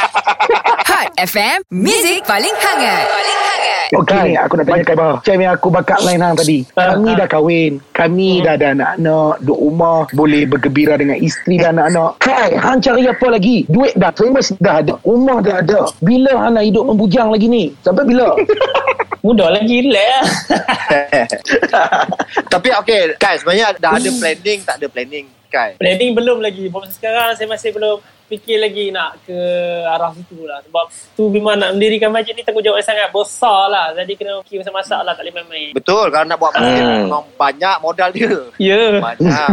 Hot 0.92 1.08
FM, 1.16 1.64
Music 1.68 2.20
paling 2.22 2.52
hangat. 2.52 3.02
Paling 3.02 3.40
hangat. 3.40 3.61
Okey 3.92 4.32
ni 4.32 4.34
aku 4.40 4.56
nak 4.56 4.64
tanya 4.64 4.84
Kai 4.88 4.96
Bahar 4.96 5.20
Macam 5.20 5.36
yang 5.36 5.52
aku 5.52 5.68
bakat 5.68 6.00
line 6.08 6.22
hang 6.24 6.36
tadi. 6.36 6.58
Ah, 6.80 6.96
Kami 6.96 7.10
ah. 7.12 7.16
dah 7.20 7.28
kahwin. 7.28 7.72
Kami 7.92 8.30
dah 8.40 8.52
ada 8.56 8.66
anak-anak. 8.72 9.32
Duduk 9.44 9.58
rumah. 9.60 10.00
Boleh 10.16 10.42
bergembira 10.48 10.96
dengan 10.96 11.20
isteri 11.20 11.60
dan 11.60 11.76
anak-anak. 11.76 12.10
Kai 12.24 12.56
hang 12.56 12.80
cari 12.80 13.04
apa 13.04 13.26
lagi? 13.28 13.68
Duit 13.68 13.92
dah. 13.92 14.10
Kasih 14.12 14.56
dah 14.64 14.74
ada. 14.80 14.94
Rumah 15.04 15.38
dah 15.44 15.56
ada. 15.60 15.80
Bila 16.00 16.32
hang 16.40 16.56
nak 16.56 16.64
hidup 16.64 16.84
membujang 16.88 17.28
lagi 17.28 17.46
ni? 17.52 17.76
Sampai 17.84 18.08
bila? 18.08 18.32
Mudah 19.26 19.54
lagi 19.54 19.86
relax. 19.86 20.50
Lah. 20.50 22.02
Tapi 22.52 22.68
okey, 22.82 23.14
Kai, 23.22 23.38
sebenarnya 23.38 23.70
dah 23.78 23.94
ada 23.94 24.10
planning, 24.10 24.58
tak 24.66 24.82
ada 24.82 24.86
planning, 24.90 25.26
Kai. 25.46 25.78
Planning 25.78 26.10
belum 26.10 26.42
lagi. 26.42 26.66
Proses 26.66 26.98
sekarang 26.98 27.38
saya 27.38 27.46
masih 27.46 27.70
belum 27.70 28.02
fikir 28.32 28.56
lagi 28.58 28.88
nak 28.88 29.20
ke 29.22 29.36
arah 29.84 30.08
situ 30.12 30.42
lah. 30.42 30.64
Sebab 30.64 30.84
tu 31.12 31.28
memang 31.28 31.54
nak 31.54 31.76
mendirikan 31.76 32.08
masjid 32.08 32.32
ni 32.32 32.40
tanggungjawab 32.40 32.80
yang 32.80 32.88
sangat 32.88 33.08
besar 33.08 33.68
lah. 33.68 33.92
Jadi 33.92 34.12
kena 34.14 34.40
fikir 34.40 34.64
masak-masak 34.64 35.00
lah. 35.02 35.12
Tak 35.12 35.22
boleh 35.22 35.34
main-main. 35.36 35.70
Betul 35.72 36.08
kalau 36.08 36.24
nak 36.24 36.38
buat 36.38 36.52
masjid 36.54 36.80
Hmm. 36.82 37.04
memang 37.04 37.24
banyak 37.36 37.76
modal 37.78 38.08
dia. 38.10 38.32
Ya. 38.56 38.82
Banyak. 38.98 39.48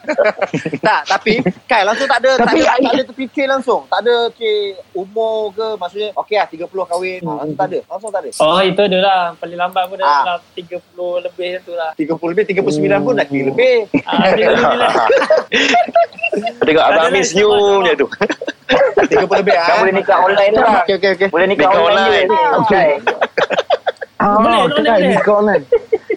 tak, 0.82 1.00
tapi 1.06 1.38
Kai 1.64 1.86
langsung 1.86 2.04
tak 2.04 2.18
ada 2.18 2.34
Tapi 2.36 2.60
tak 2.60 2.74
ada, 2.74 2.82
tak 2.82 2.92
ada 2.92 3.02
terfikir 3.06 3.46
langsung. 3.46 3.86
Tak 3.86 4.02
ada 4.02 4.14
fikir 4.28 4.56
umur 4.92 5.54
ke 5.54 5.66
maksudnya 5.78 6.08
okey 6.16 6.36
lah 6.36 6.46
30 6.50 6.66
kahwin. 6.66 7.20
Ha, 7.20 7.30
langsung 7.38 7.56
tak 7.56 7.66
ada. 7.70 7.78
Langsung 7.86 8.10
tak 8.10 8.20
ada. 8.20 8.30
Oh 8.40 8.60
itu 8.60 8.82
dia 8.82 9.00
lah. 9.00 9.22
Paling 9.38 9.58
lambat 9.58 9.84
pun 9.86 9.96
dah 9.96 10.08
Ah. 10.10 10.22
dalam 10.26 10.42
30 10.52 10.82
lebih 11.22 11.62
tu 11.62 11.72
lah. 11.72 11.94
30 11.94 12.10
lebih 12.28 12.44
39 12.50 12.66
pun 13.00 13.12
dah 13.14 13.24
kira 13.24 13.44
lebih. 13.46 13.76
Ah, 14.02 14.34
bila 14.34 14.46
bila. 14.50 14.88
Tengok 16.60 16.84
Abang 16.84 17.02
Ada 17.02 17.10
Amin 17.10 17.20
lah, 17.20 17.26
senyum 17.26 17.78
je 17.82 17.92
tu. 18.00 18.06
30 18.08 19.28
lebih 19.36 19.52
Kan 19.52 19.64
ah. 19.66 19.78
boleh 19.78 19.94
nikah 19.94 20.18
online 20.18 20.52
lah. 20.54 20.80
Okey 20.80 20.94
okey 20.96 21.10
okey. 21.14 21.28
Boleh 21.28 21.46
nikah 21.46 21.68
Nikah 21.68 21.82
online, 21.82 22.28
online. 22.28 22.58
Okey. 22.58 22.88
Ah, 24.16 24.36
Boleh, 24.36 24.52
boleh, 24.62 24.82
Kai, 24.82 24.98
boleh. 24.98 25.10
nikah 25.10 25.34
online. 25.34 25.64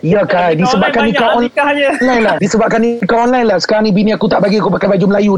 Ya 0.03 0.21
Kai, 0.27 0.51
disebabkan 0.53 0.99
Online 0.99 1.07
nikah 1.09 1.27
online. 1.29 1.47
nikahnya. 1.47 1.89
Online 1.95 2.21
lah 2.21 2.35
Disebabkan 2.35 2.79
nikah 2.83 3.19
online 3.21 3.47
lah 3.47 3.57
Sekarang 3.57 3.83
ni 3.87 3.95
bini 3.95 4.11
aku 4.11 4.27
tak 4.27 4.43
bagi 4.43 4.59
aku 4.59 4.67
pakai 4.69 4.91
baju 4.91 5.05
Melayu 5.07 5.33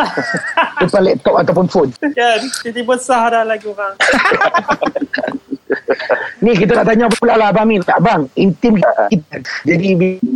Depan 0.84 1.00
laptop 1.02 1.34
ataupun 1.40 1.64
phone 1.66 1.90
Kan, 1.96 2.38
tiba-tiba 2.60 3.00
sah 3.00 3.32
dah 3.32 3.42
lagu 3.42 3.72
orang. 3.72 3.96
Ni 6.44 6.52
kita 6.54 6.80
nak 6.80 6.86
tanya 6.86 7.06
pula 7.18 7.34
lah 7.34 7.48
Abang 7.50 7.66
Min 7.68 7.82
Abang 7.88 8.28
Intim 8.36 8.78
kita 9.08 9.36
Jadi 9.64 9.88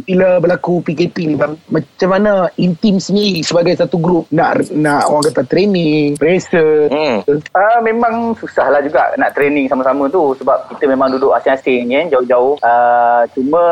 bila 0.09 0.41
berlaku 0.41 0.83
PKP 0.83 1.17
ni 1.29 1.35
bang 1.37 1.55
Macam 1.69 2.09
mana 2.11 2.49
Intim 2.59 2.99
sendiri 2.99 3.45
Sebagai 3.45 3.77
satu 3.79 4.01
grup 4.01 4.25
Nak 4.33 4.73
nak 4.73 5.09
orang 5.09 5.29
kata 5.31 5.43
training 5.47 6.17
Pressure 6.17 6.89
Hmm. 6.93 7.25
Ah 7.57 7.81
memang 7.81 8.37
susah 8.37 8.69
lah 8.69 8.81
juga 8.85 9.13
nak 9.17 9.33
training 9.33 9.67
sama-sama 9.67 10.09
tu 10.13 10.37
sebab 10.37 10.69
kita 10.77 10.85
memang 10.91 11.09
duduk 11.15 11.33
asing-asing 11.33 11.89
ya, 11.89 12.03
jauh-jauh. 12.13 12.61
Ah 12.61 13.25
cuma 13.33 13.63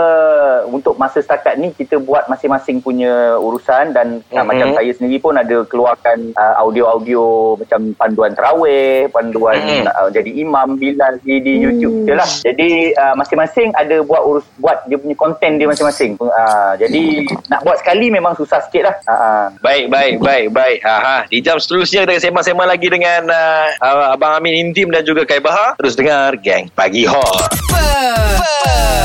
untuk 0.68 0.96
masa 0.96 1.20
setakat 1.20 1.60
ni 1.60 1.72
kita 1.74 2.00
buat 2.00 2.26
masing-masing 2.28 2.80
punya 2.80 3.36
urusan 3.36 3.92
dan 3.92 4.20
mm-hmm. 4.24 4.40
Mhm. 4.40 4.46
macam 4.48 4.68
saya 4.72 4.90
sendiri 4.96 5.18
pun 5.20 5.34
ada 5.36 5.56
keluarkan 5.68 6.32
ah, 6.34 6.64
audio-audio 6.64 7.54
macam 7.60 7.92
panduan 7.96 8.32
terawih, 8.32 9.06
panduan 9.12 9.58
Mhm. 9.60 9.84
ah, 9.90 10.08
jadi 10.08 10.30
imam 10.40 10.80
bilal 10.80 11.20
di, 11.20 11.44
di 11.44 11.54
YouTube 11.70 11.96
je 12.06 12.14
lah. 12.14 12.28
Jadi 12.42 12.70
ah, 12.98 13.14
masing-masing 13.14 13.68
ada 13.78 13.96
buat 14.02 14.22
urus 14.26 14.46
buat 14.58 14.82
dia 14.90 14.98
punya 14.98 15.16
konten 15.16 15.56
dia 15.56 15.66
masing-masing. 15.70 16.18
Ah 16.34 16.74
jadi 16.74 17.26
nak 17.48 17.62
buat 17.62 17.78
sekali 17.78 18.10
memang 18.10 18.34
susah 18.34 18.58
sikit 18.66 18.90
lah. 18.90 18.94
Ah, 19.06 19.12
ah. 19.12 19.44
Baik, 19.62 19.90
baik, 19.90 20.14
baik, 20.20 20.46
baik. 20.54 20.78
Ha, 20.84 20.96
ha. 20.96 21.16
Di 21.26 21.38
jam 21.42 21.58
seterusnya 21.58 22.06
kita 22.06 22.30
sembang-sembang 22.30 22.68
lagi 22.68 22.88
dengan 22.88 23.28
uh, 23.28 23.66
uh, 23.80 24.14
Abang 24.14 24.38
Amin 24.38 24.54
Intim 24.56 24.90
dan 24.90 25.02
juga 25.02 25.26
Kai 25.26 25.42
Bahar. 25.42 25.76
Terus 25.78 25.94
dengar 25.96 26.36
Gang 26.38 26.70
Pagi 26.72 27.04
Hot. 27.04 27.50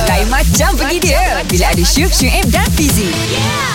Lain 0.05 0.27
macam 0.29 0.71
pergi 0.77 1.11
dia 1.11 1.41
bila 1.49 1.65
ada 1.73 1.83
Syuk, 1.83 2.11
Syuib 2.11 2.47
dan 2.53 2.67
Fizi. 2.75 3.11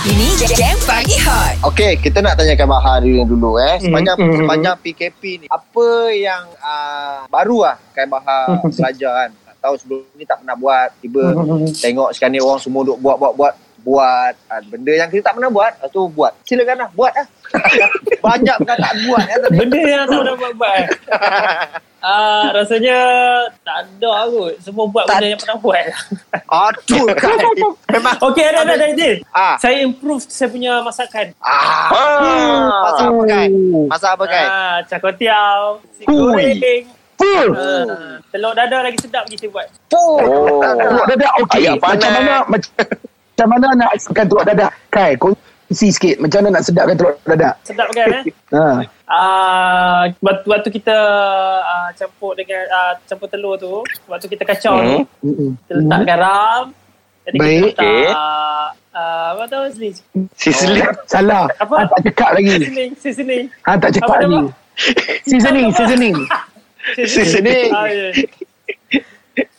Ini 0.06 0.28
Gang 0.56 0.80
Pagi 0.88 1.16
Hot. 1.24 1.54
Okey, 1.68 2.00
kita 2.00 2.24
nak 2.24 2.40
tanyakan 2.40 2.68
Bahar 2.70 2.96
dulu, 3.04 3.26
dulu 3.28 3.50
eh. 3.60 3.76
Sepanjang 3.80 4.16
Hmm, 4.20 4.28
hmm, 4.36 4.38
sepanjang 4.44 4.76
PKP 4.84 5.22
ni, 5.40 5.46
apa 5.48 5.88
yang 6.12 6.44
uh, 6.60 7.24
baru 7.32 7.72
lah 7.72 7.76
Kai 7.96 8.04
Bahar 8.04 8.60
belajar 8.80 9.12
kan? 9.14 9.30
Tak 9.46 9.56
tahu 9.60 9.74
sebelum 9.76 10.00
ni 10.14 10.24
tak 10.24 10.38
pernah 10.40 10.56
buat. 10.56 10.88
Tiba 10.98 11.22
tengok 11.84 12.08
sekarang 12.10 12.32
ni 12.32 12.40
orang 12.40 12.58
semua 12.58 12.82
duk 12.82 12.98
buat 12.98 13.16
buat 13.16 13.32
buat 13.34 13.52
buat 13.80 14.34
uh, 14.46 14.60
benda 14.66 14.92
yang 14.94 15.08
kita 15.08 15.24
tak 15.24 15.40
pernah 15.40 15.48
buat 15.48 15.72
lepas 15.72 15.88
tu 15.88 16.04
buat 16.06 16.36
silakan 16.44 16.76
lah 16.78 16.90
buat 16.92 17.08
lah 17.10 17.26
banyak 18.28 18.56
perkataan 18.58 18.96
buat 19.02 19.24
ya 19.24 19.36
tadi 19.40 19.56
Benda 19.56 19.78
yang 19.80 20.04
tak 20.04 20.18
pernah 20.18 20.36
buat-buat. 20.36 20.74
eh. 20.74 20.86
Ah, 22.00 22.48
rasanya 22.50 22.96
tak 23.60 23.76
ada 23.84 24.24
kot. 24.26 24.56
Semua 24.58 24.84
buat 24.84 25.04
Tak- 25.04 25.16
benda 25.16 25.26
yang 25.26 25.36
pernah 25.38 25.56
buat. 25.58 25.84
aduh 26.46 27.06
kan 27.14 27.36
memang 27.90 28.16
Okey, 28.22 28.40
ada, 28.42 28.64
ada, 28.66 28.84
ada, 28.86 29.08
ah 29.30 29.56
Saya 29.56 29.80
improve 29.80 30.24
saya 30.24 30.48
punya 30.48 30.80
masakan. 30.80 31.32
ah 31.38 31.88
Ah. 31.88 32.68
masak 32.84 33.04
apa 33.06 33.22
kan 33.26 33.48
masak 33.86 34.10
apa 34.12 34.24
kan 34.26 34.46
Ah, 34.46 34.76
cakot 34.82 35.14
tiaw, 35.14 35.60
si 35.92 36.04
goreng. 36.04 36.84
Full 37.20 37.48
Ah, 37.52 38.16
telur 38.30 38.52
dadar 38.52 38.80
lagi 38.80 38.98
sedap 38.98 39.28
saya 39.28 39.48
buat. 39.48 39.66
Oh. 39.92 40.16
Telur 40.58 41.04
dadah 41.06 41.30
okey. 41.40 41.64
Macam 41.76 42.10
mana 42.10 42.34
macam, 42.44 42.72
macam 43.30 43.46
mana 43.48 43.66
nak 43.74 43.90
sedapkan 43.96 44.24
telur 44.26 44.42
dadah? 44.42 44.70
Kai, 44.88 45.12
kongsi 45.14 45.88
sikit 45.90 46.16
macam 46.16 46.40
mana 46.40 46.56
nak 46.56 46.64
sedapkan 46.64 46.96
telur 46.96 47.12
dadah? 47.22 47.52
Sedap 47.62 47.88
kan 47.90 48.06
eh? 48.10 48.24
Ha. 48.50 48.82
Ah, 49.06 50.02
waktu, 50.18 50.42
waktu 50.44 50.68
kita 50.72 50.96
ah, 51.60 51.90
campur 51.92 52.34
dengan 52.34 52.62
ah, 52.68 52.94
campur 53.04 53.26
telur 53.26 53.54
tu, 53.54 53.78
waktu 54.06 54.26
kita 54.26 54.42
kacau 54.44 54.74
Hmm. 54.74 54.86
tu, 54.86 54.98
kita 55.60 55.72
letak 55.76 56.00
garam. 56.04 56.62
Jadi 57.20 57.36
Baik. 57.36 57.62
kita 57.70 57.82
letak 57.82 57.84
Okey. 57.84 58.06
ah, 58.10 58.66
apa 59.30 59.42
tahu 59.46 59.62
Asli? 59.66 59.90
Sisli. 60.34 60.82
Salah. 61.06 61.46
Apa? 61.56 61.74
Ha, 61.76 61.86
tak 61.86 62.00
cekap 62.02 62.30
lagi. 62.32 62.54
Seasoning, 62.56 62.90
seasoning. 62.96 63.44
Ha, 63.62 63.70
tak 63.76 63.90
cekap 63.92 64.08
Apa 64.08 64.18
lagi. 64.20 64.34
nama? 64.40 64.50
Seasoning, 65.22 66.16
Apa? 66.80 67.06
seasoning. 67.06 67.08
Seasoning. 67.08 67.68
Ah, 67.72 67.86
ya. 67.88 68.08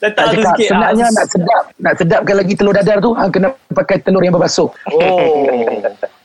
Letak 0.02 0.14
Tak 0.14 0.26
tu 0.34 0.42
sikit. 0.42 0.68
Sebenarnya 0.74 1.06
ah. 1.06 1.14
nak 1.14 1.26
sedap, 1.30 1.64
nak 1.78 1.94
sedapkan 1.98 2.36
lagi 2.38 2.54
telur 2.58 2.74
dadar 2.74 2.98
tu, 3.02 3.12
ha, 3.14 3.22
kena 3.30 3.48
pakai 3.72 3.98
telur 4.02 4.22
yang 4.22 4.34
berbasuh. 4.36 4.70
oh 4.92 5.46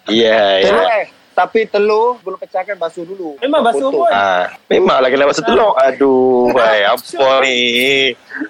Ya, 0.06 0.62
ya. 0.62 0.74
eh 1.02 1.04
tapi 1.36 1.68
telur 1.68 2.16
belum 2.24 2.40
pecahkan 2.40 2.80
basuh 2.80 3.04
dulu 3.04 3.36
Memang 3.44 3.60
basuh 3.60 3.92
pun. 3.92 4.08
Ah, 4.08 4.56
memanglah 4.72 5.12
kena 5.12 5.28
basuh 5.28 5.44
telur. 5.44 5.76
Aduh, 5.76 6.48
baik. 6.56 6.96
Apa 6.96 7.44
ni? 7.44 7.58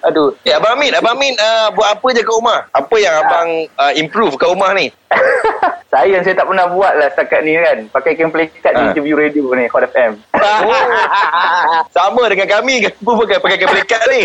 Aduh. 0.03 0.35
Eh, 0.43 0.51
Abang 0.51 0.75
Amin, 0.79 0.91
Abang 0.91 1.15
Amin 1.15 1.33
uh, 1.39 1.71
buat 1.71 1.95
apa 1.95 2.07
je 2.11 2.21
kat 2.23 2.33
rumah? 2.33 2.67
Apa 2.75 2.95
yang 2.99 3.15
abang 3.23 3.49
uh, 3.79 3.93
improve 3.95 4.35
kat 4.35 4.51
rumah 4.51 4.75
ni? 4.75 4.91
Saya 5.87 6.19
yang 6.19 6.23
saya 6.27 6.35
tak 6.35 6.51
pernah 6.51 6.67
buat 6.67 6.99
lah 6.99 7.07
setakat 7.15 7.47
ni 7.47 7.55
kan. 7.55 7.87
Pakai 7.95 8.19
gameplay 8.19 8.51
card 8.59 8.75
di 8.75 8.83
Ha. 8.83 8.87
interview 8.91 9.15
radio 9.15 9.47
ni, 9.55 9.71
Hot 9.71 9.87
FM. 9.87 10.19
Sama 11.95 12.27
dengan 12.27 12.59
kami, 12.59 12.83
kami 12.83 12.99
pun 12.99 13.15
pakai 13.23 13.39
pakai 13.39 13.57
kabel 13.63 13.79
ikat 13.87 14.03
ni. 14.11 14.21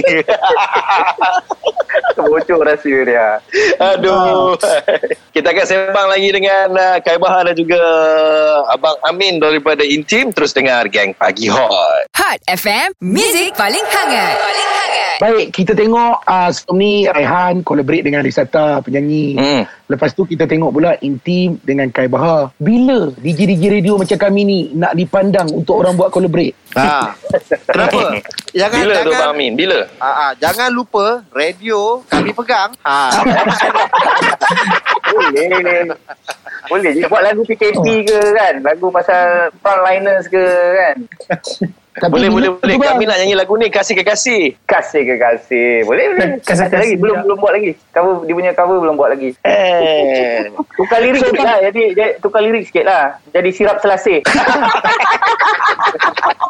Bocor 2.19 2.67
rahsia 2.67 2.99
dia. 3.07 3.29
Aduh. 3.79 4.59
Kita 5.31 5.55
akan 5.55 5.65
sembang 5.65 6.09
lagi 6.11 6.29
dengan 6.35 6.67
uh, 6.75 6.97
Kai 6.99 7.17
Bahar 7.23 7.47
dan 7.47 7.55
juga 7.55 7.79
Abang 8.67 8.99
Amin 9.07 9.39
daripada 9.39 9.87
Intim. 9.87 10.35
Terus 10.35 10.51
dengar 10.51 10.91
Gang 10.91 11.15
Pagi 11.15 11.47
Hot. 11.47 12.11
Hot 12.11 12.41
FM, 12.51 12.91
Music 12.99 13.55
paling 13.55 13.87
hangat. 13.87 14.35
Paling 14.35 14.67
hangat. 14.67 14.82
Baik, 15.23 15.55
kita 15.55 15.79
tengok 15.79 16.27
uh, 16.27 16.51
sebelum 16.51 16.83
ni 16.83 17.07
Raihan 17.07 17.63
collaborate 17.63 18.03
dengan 18.03 18.27
Risata, 18.27 18.83
penyanyi. 18.83 19.39
Hmm. 19.39 19.63
Lepas 19.87 20.19
tu 20.19 20.27
kita 20.27 20.51
tengok 20.51 20.75
pula 20.75 20.99
Intim 20.99 21.63
dengan 21.63 21.95
Kai 21.95 22.11
Bahar. 22.11 22.51
Bila 22.59 23.15
DJ-DJ 23.23 23.79
radio 23.79 23.95
macam 23.95 24.19
kami 24.19 24.43
ni 24.43 24.59
nak 24.75 24.99
dipandang 24.99 25.47
untuk 25.55 25.79
orang 25.79 25.95
buat 25.95 26.11
collaborate? 26.11 26.59
ha 26.75 27.15
kenapa 27.71 28.19
jangan 28.51 28.79
Bila 28.83 28.95
tu 28.99 28.99
jangan 28.99 29.15
Abang 29.15 29.35
Amin? 29.39 29.53
Bila? 29.55 29.79
Ah, 30.03 30.11
ah, 30.11 30.31
jangan 30.43 30.75
lupa 30.75 31.23
radio 31.31 32.03
kami 32.11 32.35
pegang. 32.35 32.75
Ha. 32.83 33.15
Boleh. 35.15 35.87
Boleh 36.67 36.91
je 36.99 37.07
buat 37.07 37.23
lagu 37.23 37.47
PKP 37.47 38.11
ke 38.11 38.19
kan. 38.35 38.55
Lagu 38.59 38.91
pasal 38.91 39.55
frontliners 39.63 40.27
ke 40.27 40.45
kan. 40.75 40.97
Tapi 41.93 42.09
Boleh, 42.09 42.29
boleh, 42.33 42.49
boleh. 42.57 42.75
bang, 42.75 42.89
Kami 42.91 43.05
nak 43.05 43.17
nyanyi 43.21 43.37
lagu 43.37 43.53
ni. 43.55 43.69
Kasih 43.69 43.93
ke 43.93 44.01
kasih. 44.01 44.57
Kasih 44.65 45.05
ke 45.05 45.15
kasih. 45.15 45.85
Boleh 45.85 46.09
boleh. 46.09 46.41
Kasih- 46.41 46.65
Kasih 46.65 46.79
lagi. 46.81 46.95
Belum 46.97 47.21
belum 47.21 47.37
buat 47.37 47.53
lagi. 47.53 47.77
Cover 47.93 48.25
dia 48.25 48.33
punya 48.33 48.51
cover 48.57 48.77
belum 48.81 48.95
buat 48.97 49.13
lagi. 49.13 49.37
Eh. 49.45 50.49
Tukar 50.81 50.99
lirik 50.99 51.21
sikit 51.21 51.43
lah. 51.43 51.59
Jadi, 51.63 51.83
jadi 51.93 52.11
tukar 52.19 52.41
lirik 52.41 52.65
sikit 52.65 52.83
lah. 52.83 53.21
Jadi 53.29 53.49
sirap 53.53 53.77
selasih. 53.79 54.25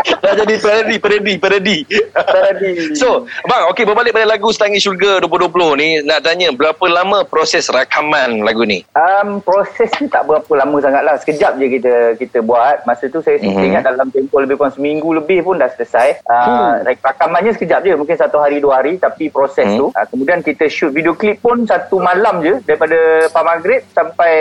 Dah 0.23 0.35
jadi 0.35 0.55
parodi, 0.99 1.35
parodi. 1.37 1.79
Tadi. 2.13 2.73
So, 3.03 3.25
bang, 3.43 3.63
okey 3.71 3.85
berbalik 3.85 4.13
pada 4.13 4.27
lagu 4.29 4.49
Setangi 4.49 4.79
Syurga 4.79 5.19
2020 5.21 5.53
ni, 5.77 5.89
nak 6.03 6.23
tanya 6.23 6.51
berapa 6.51 6.85
lama 6.85 7.25
proses 7.25 7.67
rakaman 7.67 8.43
lagu 8.43 8.63
ni? 8.63 8.83
Um, 8.93 9.39
proses 9.41 9.91
ni 9.99 10.07
tak 10.07 10.25
berapa 10.25 10.49
lama 10.53 10.77
sangat 10.79 11.03
lah. 11.03 11.15
Sekejap 11.17 11.57
je 11.57 11.67
kita 11.71 11.93
kita 12.17 12.39
buat. 12.41 12.83
Masa 12.85 13.07
tu 13.07 13.21
saya 13.21 13.35
Mhm. 13.35 13.49
mm-hmm. 13.49 13.67
ingat 13.67 13.83
dalam 13.85 14.09
tempoh 14.09 14.39
lebih 14.39 14.57
kurang 14.57 14.73
seminggu 14.73 15.09
lebih 15.13 15.43
pun 15.43 15.57
dah 15.57 15.69
selesai. 15.69 16.23
Uh, 16.25 16.79
hmm. 16.81 16.95
Rakamannya 17.01 17.53
sekejap 17.53 17.81
je. 17.83 17.93
Mungkin 17.95 18.17
satu 18.17 18.39
hari, 18.39 18.59
dua 18.59 18.79
hari. 18.79 18.97
Tapi 18.97 19.29
proses 19.29 19.65
Hmm. 19.65 19.79
tu. 19.79 19.87
Uh, 19.89 20.07
kemudian 20.07 20.41
kita 20.41 20.67
shoot 20.67 20.91
video 20.91 21.13
klip 21.13 21.39
pun 21.39 21.65
satu 21.65 21.99
malam 21.99 22.41
je. 22.41 22.59
Daripada 22.63 22.97
Pak 23.29 23.43
Maghrib 23.43 23.81
sampai 23.91 24.35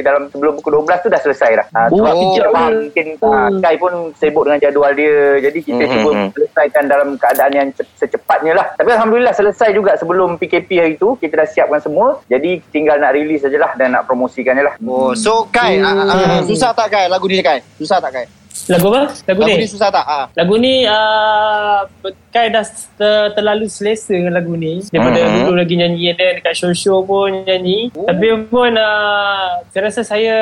dalam 0.00 0.28
sebelum 0.28 0.56
pukul 0.56 0.80
12 0.80 1.00
tu 1.00 1.08
dah 1.08 1.20
selesai 1.20 1.50
dah. 1.56 1.66
Uh, 1.70 1.88
sebab 1.90 2.12
Oh. 2.12 2.34
faham 2.50 2.72
mungkin 2.82 3.06
uh, 3.20 3.48
Kai 3.60 3.76
pun 3.76 3.92
sibuk 4.14 4.44
dengan 4.44 4.60
jadual 4.60 4.79
dia. 4.90 5.16
Jadi 5.38 5.58
kita 5.60 5.82
Mhm. 5.82 5.92
cuba 5.92 6.10
selesaikan 6.32 6.84
dalam 6.86 7.08
keadaan 7.14 7.52
yang 7.52 7.68
ce- 7.70 7.92
secepatnya 7.96 8.52
lah. 8.54 8.66
Tapi 8.74 8.90
Alhamdulillah 8.90 9.32
selesai 9.32 9.70
juga 9.70 9.94
sebelum 9.94 10.34
PKP 10.36 10.70
hari 10.76 10.94
tu. 10.96 11.14
Kita 11.14 11.36
dah 11.36 11.46
siapkan 11.46 11.78
semua. 11.78 12.24
Jadi 12.26 12.64
tinggal 12.68 12.96
nak 12.96 13.12
release 13.12 13.44
sajalah 13.44 13.76
dan 13.76 13.92
nak 13.92 14.08
promosikannya 14.08 14.64
lah. 14.64 14.74
Oh, 14.80 15.12
so 15.12 15.44
Kai, 15.46 15.76
ah, 15.78 15.92
ah, 15.92 16.08
ah, 16.08 16.40
susah 16.42 16.72
tak 16.72 16.88
Kai 16.88 17.04
lagu 17.06 17.28
ni 17.28 17.38
Kai? 17.38 17.60
Susah 17.76 18.00
tak 18.00 18.12
Kai? 18.12 18.39
Lagu 18.66 18.86
apa? 18.88 19.02
Lagu, 19.24 19.40
Lagu 19.40 19.50
ni? 19.52 19.62
ni 19.62 19.66
susah 19.66 19.88
tak? 19.88 20.04
Ah. 20.04 20.26
Lagu 20.34 20.54
ni 20.56 20.82
uh, 20.84 21.86
Kai 22.30 22.46
dah 22.46 22.62
ter, 22.94 23.34
terlalu 23.34 23.66
selesa 23.66 24.10
dengan 24.10 24.30
lagu 24.32 24.54
ni 24.54 24.82
Daripada 24.84 25.18
Mhm. 25.20 25.38
dulu 25.44 25.54
lagi 25.56 25.74
nyanyi 25.74 26.04
And 26.08 26.16
then 26.16 26.30
dekat 26.36 26.54
show-show 26.54 27.02
pun 27.02 27.42
nyanyi 27.42 27.90
Oh. 27.90 28.06
Tapi 28.06 28.26
pun 28.46 28.70
uh, 28.72 29.62
Saya 29.68 29.82
rasa 29.84 30.00
saya 30.02 30.36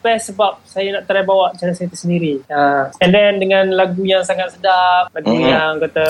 best 0.00 0.30
sebab 0.30 0.58
Saya 0.64 0.90
nak 0.92 1.06
try 1.06 1.22
bawa 1.22 1.54
cara 1.54 1.70
saya 1.72 1.86
tersendiri 1.86 2.42
uh, 2.46 2.90
And 2.98 3.10
then 3.10 3.38
dengan 3.38 3.70
lagu 3.70 4.02
yang 4.02 4.22
sangat 4.22 4.50
sedap 4.50 5.10
Lagu 5.12 5.30
Mhm. 5.30 5.46
yang 5.46 5.72
kata 5.78 6.06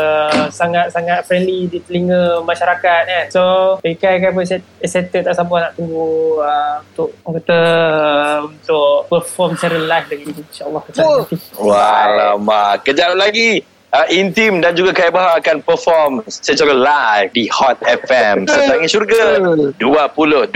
Sangat-sangat 0.50 1.24
friendly 1.24 1.64
di 1.66 1.80
telinga 1.80 2.40
masyarakat 2.40 3.00
kan 3.04 3.24
So 3.28 3.42
Kai 3.82 4.16
kan 4.18 4.32
pun 4.32 4.44
excited 4.78 5.22
tak 5.22 5.34
sabar 5.34 5.58
nak 5.62 5.72
tunggu 5.74 6.40
uh, 6.40 6.80
Untuk 6.86 7.08
orang 7.22 7.34
kata 7.38 7.58
uh, 7.58 8.36
Untuk 8.46 8.90
perform 9.08 9.50
secara 9.54 9.76
live 9.78 10.06
lagi 10.08 10.24
InsyaAllah 10.30 10.82
Oh. 10.98 11.20
Alamak. 11.60 12.84
Kejap 12.84 13.16
lagi. 13.18 13.62
Uh, 13.88 14.04
Intim 14.12 14.60
dan 14.60 14.76
juga 14.76 14.92
Kai 14.92 15.08
Bahar 15.08 15.40
akan 15.40 15.64
perform 15.64 16.20
secara 16.28 16.76
live 16.76 17.32
di 17.32 17.48
Hot 17.48 17.80
FM 17.80 18.44
Setangi 18.44 18.84
Syurga. 18.84 19.40
2020 19.80 20.52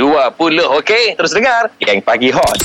Okey, 0.76 1.16
terus 1.16 1.32
dengar 1.32 1.72
Gang 1.80 2.04
Pagi 2.04 2.28
Hot. 2.28 2.60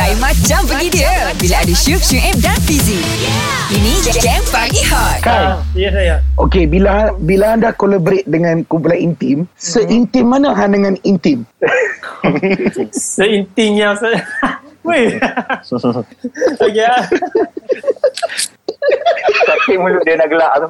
Lain 0.00 0.16
macam 0.16 0.64
pergi 0.64 0.88
dia 0.88 1.28
Bila 1.36 1.60
ada 1.60 1.74
Syuk, 1.76 2.00
Syuib 2.00 2.40
dan 2.40 2.56
Fizi. 2.64 2.96
Ini 3.68 4.00
Jam 4.16 4.40
Pagi 4.48 4.80
Hot. 4.88 5.20
Kai. 5.20 5.44
Ah, 5.44 5.60
Ya 5.76 5.92
saya. 5.92 6.16
Okey, 6.40 6.64
bila 6.64 7.12
bila 7.20 7.52
anda 7.52 7.76
collaborate 7.76 8.24
dengan 8.24 8.64
kumpulan 8.64 8.96
intim, 8.96 9.44
seintim 9.60 10.24
mana 10.24 10.56
Han 10.56 10.72
dengan 10.72 10.96
intim? 11.04 11.44
Seintinya 12.96 13.92
saya 13.92 14.24
Weh 14.86 15.18
Okay 16.62 16.86
ah. 16.86 17.02
Tapi 19.46 19.74
mulut 19.76 20.02
dia 20.06 20.14
nak 20.14 20.30
gelak 20.30 20.52
tu. 20.62 20.66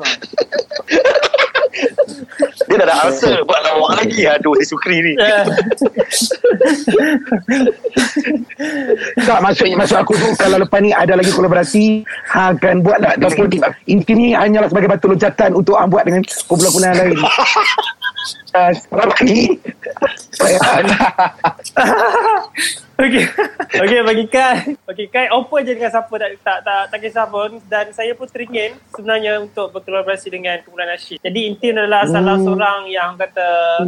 Dia 2.66 2.80
dah 2.80 2.87
ada 2.88 2.96
answer 3.04 3.44
Buat 3.44 3.61
lawak 3.68 4.00
lagi 4.00 4.25
Aduh, 4.25 4.56
si 4.56 4.64
Sukri 4.64 4.96
ni 5.04 5.12
Eh, 5.20 5.44
Tak 9.28 9.38
maksudnya 9.44 9.76
maksud 9.76 10.00
aku 10.00 10.16
tu 10.16 10.28
kalau 10.40 10.56
lepas 10.56 10.80
ni 10.80 10.96
ada 10.96 11.12
lagi 11.12 11.28
kolaborasi 11.37 12.00
Han 12.32 12.56
akan 12.56 12.80
buat 12.80 12.99
tak 13.04 13.20
ataupun 13.20 13.46
intim 13.85 14.16
ni 14.16 14.32
hanyalah 14.32 14.73
sebagai 14.73 14.88
batu 14.88 15.12
loncatan 15.12 15.52
untuk 15.52 15.76
Han 15.76 15.92
buat 15.92 16.08
dengan 16.08 16.25
kumpulan-kumpulan 16.49 16.96
lain. 16.96 17.20
Uh, 18.56 18.73
selamat 18.73 19.20
pagi. 19.20 19.61
Okay 22.96 23.28
Okay 23.76 24.00
bagi 24.00 24.24
Kai. 24.24 24.72
Bagi 24.88 25.04
Kai 25.12 25.28
open 25.28 25.68
je 25.68 25.76
dengan 25.76 25.92
siapa 25.92 26.08
tak, 26.16 26.40
tak, 26.40 26.58
tak, 26.64 26.82
tak 26.88 26.98
kisah 27.04 27.28
pun. 27.28 27.60
Dan 27.68 27.92
saya 27.92 28.16
pun 28.16 28.24
teringin 28.24 28.72
Sebenarnya 28.96 29.36
untuk 29.44 29.68
berkolaborasi 29.76 30.32
dengan 30.32 30.56
Kumpulan 30.64 30.88
Nasyid 30.88 31.20
Jadi 31.20 31.40
Intin 31.44 31.76
adalah 31.76 32.08
salah 32.08 32.40
seorang 32.40 32.88
yang 32.88 33.20
kata 33.20 33.84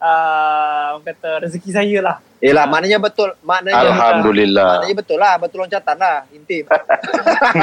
uh, 0.00 0.96
Orang 0.96 1.04
kata 1.06 1.46
rezeki 1.46 1.70
saya 1.74 1.98
lah 2.02 2.16
Yelah, 2.38 2.70
maknanya 2.70 3.02
betul. 3.02 3.34
Maknanya 3.42 3.82
Alhamdulillah 3.82 4.70
Maknanya 4.78 4.94
betul 4.94 5.18
lah. 5.18 5.34
Betul 5.42 5.58
loncatan 5.66 5.96
lah. 5.98 6.16
Intim. 6.30 6.64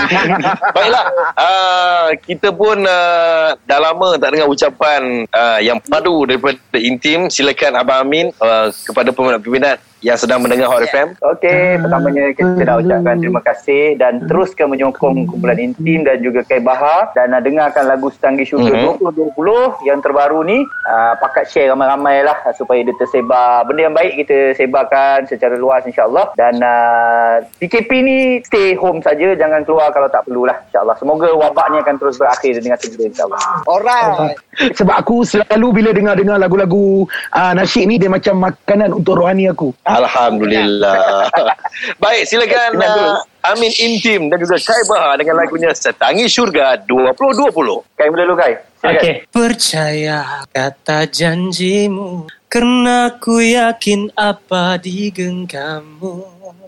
Baiklah, 0.75 1.05
uh, 1.39 2.07
kita 2.19 2.51
pun 2.51 2.83
uh, 2.83 3.55
dah 3.63 3.79
lama 3.79 4.19
tak 4.19 4.35
dengar 4.35 4.51
ucapan 4.51 5.23
uh, 5.31 5.59
yang 5.63 5.79
padu 5.79 6.27
daripada 6.27 6.59
Intim. 6.75 7.31
Silakan 7.31 7.79
Abang 7.79 8.03
Amin 8.03 8.35
uh, 8.43 8.67
kepada 8.67 9.15
peminat-peminat 9.15 9.79
yang 10.05 10.21
sedang 10.21 10.37
mendengar 10.37 10.69
Hot 10.69 10.85
FM. 10.85 11.17
Okey, 11.17 11.81
pertamanya 11.81 12.29
kita 12.37 12.61
dah 12.61 12.77
ucapkan 12.77 13.17
terima 13.17 13.41
kasih 13.41 13.97
dan 13.97 14.21
teruskan 14.29 14.69
menyokong 14.69 15.25
kumpulan 15.25 15.57
intim 15.57 16.05
dan 16.05 16.21
juga 16.21 16.45
Kai 16.45 16.61
Bahar 16.61 17.09
dan 17.17 17.33
uh, 17.33 17.41
dengarkan 17.41 17.89
lagu 17.89 18.13
Setanggi 18.13 18.45
Syurga 18.45 18.69
Mhm. 18.69 19.01
2020 19.01 19.81
yang 19.89 20.05
terbaru 20.05 20.45
ni 20.45 20.61
uh, 20.61 21.13
pakat 21.17 21.49
share 21.49 21.73
ramai-ramai 21.73 22.21
lah 22.21 22.37
uh, 22.45 22.53
supaya 22.53 22.85
dia 22.85 22.93
tersebar. 23.01 23.65
Benda 23.65 23.89
yang 23.89 23.95
baik 23.97 24.13
kita 24.21 24.53
sebarkan 24.53 25.25
secara 25.25 25.57
luas 25.57 25.81
insyaAllah 25.89 26.37
dan 26.37 26.53
uh, 26.61 27.41
PKP 27.57 27.89
ni 28.05 28.17
stay 28.45 28.77
home 28.77 29.01
saja 29.01 29.33
jangan 29.33 29.65
keluar 29.65 29.89
kalau 29.89 30.05
tak 30.05 30.21
perlulah 30.29 30.53
insyaAllah. 30.69 30.93
Semoga 31.01 31.33
wabak 31.33 31.65
ni 31.73 31.81
akan 31.81 31.95
terus 31.97 32.21
berakhir 32.21 32.61
dengan 32.61 32.77
segera 32.77 33.09
insyaAllah. 33.09 33.41
Alright. 33.65 34.37
Sebab 34.77 34.95
aku 35.01 35.25
selalu 35.25 35.81
bila 35.81 35.89
dengar-dengar 35.91 36.37
lagu-lagu 36.37 37.09
uh, 37.33 37.53
nasyid 37.57 37.89
ni 37.89 37.97
dia 37.97 38.07
macam 38.07 38.37
makanan 38.45 38.93
untuk 38.93 39.17
rohani 39.17 39.49
aku. 39.49 39.73
Alhamdulillah. 39.95 41.31
Baik, 42.03 42.27
silakan 42.27 42.79
uh, 42.79 43.19
Amin 43.47 43.71
Intim 43.79 44.27
dan 44.27 44.37
juga 44.41 44.59
Kai 44.59 44.83
Bahar 44.89 45.15
dengan 45.15 45.39
lagunya 45.39 45.71
Setangi 45.71 46.27
Syurga 46.27 46.75
2020. 46.83 47.51
Kai 47.95 48.07
mula 48.11 48.23
dulu 48.27 48.35
Kai. 48.35 48.53
Silakan. 48.79 48.99
Okay 48.99 49.15
Percaya 49.31 50.45
kata 50.53 51.09
janjimu 51.09 52.27
Karena 52.51 53.09
ku 53.17 53.39
yakin 53.41 54.13
apa 54.13 54.77
di 54.77 55.09
genggammu 55.09 56.15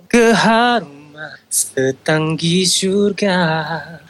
Keharuman 0.08 1.07
setanggi 1.50 2.64
surga 2.64 3.40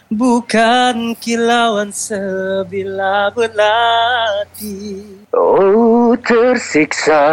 Bukan 0.08 1.20
kilauan 1.20 1.92
sebila 1.92 3.28
belati 3.36 5.04
Oh 5.36 6.16
tersiksa 6.24 7.24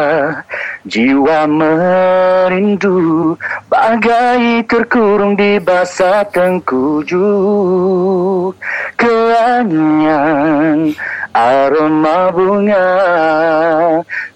jiwa 0.83 1.47
merindu 1.47 3.33
bagai 3.71 4.67
terkurung 4.67 5.39
di 5.39 5.63
basah 5.63 6.27
tengkuju 6.29 7.31
keanyang 8.99 10.93
aroma 11.35 12.31
bunga 12.31 12.87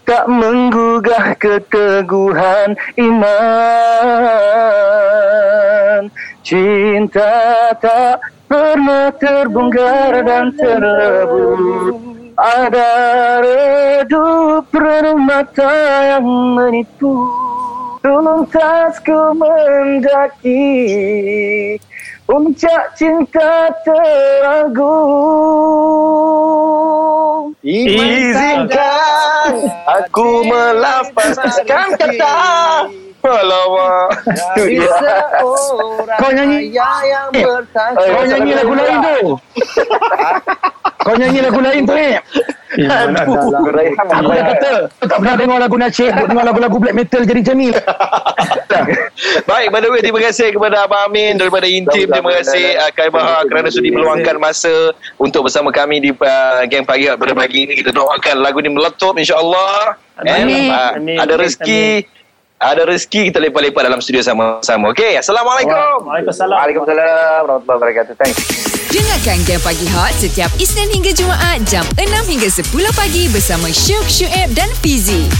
tak 0.09 0.25
menggugah 0.25 1.37
keteguhan 1.37 2.73
iman. 2.97 3.29
Cinta 6.41 7.77
tak 7.77 8.25
pernah 8.49 9.13
terbongkar 9.13 10.25
dan 10.25 10.57
terlebur 10.57 12.01
ada 12.41 12.91
redup 13.45 14.73
redup 14.73 15.21
mata 15.21 15.77
yang 16.17 16.25
menipu. 16.57 17.29
Tuntasku 18.01 19.35
mendaki 19.37 20.65
Puncak 22.29 22.93
cinta 22.93 23.73
teragung 23.89 25.01
Izinkan 27.65 28.69
aku 29.89 30.45
melafazkan 30.45 31.97
kata. 31.97 32.85
Alamak. 33.25 34.09
Dari 34.57 34.79
seorang 34.87 36.19
Kau 36.19 36.31
nyanyi. 36.31 36.71
ayah 36.71 36.99
yang 37.05 37.29
Eh. 37.35 37.45
Kau 38.09 38.25
nyanyi 38.25 38.53
lagu 38.55 38.73
lain 38.75 38.97
tu. 39.03 39.19
Kau 41.07 41.15
nyanyi 41.17 41.41
lagu 41.43 41.61
lain 41.61 41.83
tu 41.85 41.95
eh. 41.95 42.17
Aku 42.69 43.73
dah 44.29 44.45
kata 44.55 44.73
tak 45.01 45.17
pernah 45.19 45.35
dengar 45.41 45.59
lagu 45.59 45.77
nasyid, 45.81 46.13
duk 46.15 46.29
dengar 46.29 46.45
lagu-lagu 46.47 46.77
black 46.77 46.95
metal 46.95 47.25
jadi 47.25 47.41
macam 47.41 47.57
ni. 47.57 47.69
Baik, 49.49 49.67
by 49.73 49.81
the 49.81 49.89
way, 49.89 50.01
terima 50.05 50.21
kasih 50.21 50.53
kepada 50.53 50.85
Abang 50.85 51.09
Amin 51.09 51.41
daripada 51.41 51.65
Intim. 51.65 52.07
Terima 52.07 52.31
kasih 52.39 52.77
uh, 52.77 52.91
Kai 52.93 53.09
Bahar 53.09 53.49
kerana 53.49 53.73
sudi 53.73 53.89
meluangkan 53.91 54.37
masa 54.37 54.93
untuk 55.17 55.49
bersama 55.49 55.73
kami 55.73 55.99
di 55.99 56.11
uh, 56.13 56.63
Gang 56.69 56.85
Pagi 56.85 57.09
pada 57.09 57.33
pagi 57.33 57.67
ini. 57.67 57.73
Kita 57.75 57.91
doakan 57.91 58.37
lagu 58.45 58.61
ni 58.61 58.71
meletup 58.71 59.17
insyaAllah. 59.17 59.97
Amin. 60.21 60.31
And, 60.31 60.51
uh, 60.69 60.91
Amin. 61.01 61.17
Ada 61.19 61.35
rezeki. 61.35 62.05
Ada 62.59 62.91
rezeki 62.91 63.31
kita 63.31 63.39
lepak-lepak 63.39 63.87
dalam 63.87 64.03
studio 64.03 64.19
sama-sama. 64.19 64.91
Okey, 64.91 65.15
Assalamualaikum. 65.15 66.03
Waalaikumsalam 66.03 66.59
Waalaikumsalam 66.59 67.41
warahmatullahi 67.47 67.79
wabarakatuh 67.79 68.15
Thanks 68.19 68.39
Dengarkan 68.91 69.39
Game 69.47 69.63
Pagi 69.63 69.87
Hot 69.95 70.11
setiap 70.19 70.51
Isnin 70.59 70.91
hingga 70.91 71.15
Jumaat 71.15 71.63
jam 71.71 71.87
6 71.95 72.03
hingga 72.27 72.51
10 72.51 72.67
pagi 72.99 73.31
bersama 73.31 73.71
Syuk, 73.71 74.11
Syuib 74.11 74.59
dan 74.59 74.67
Fizi. 74.83 75.31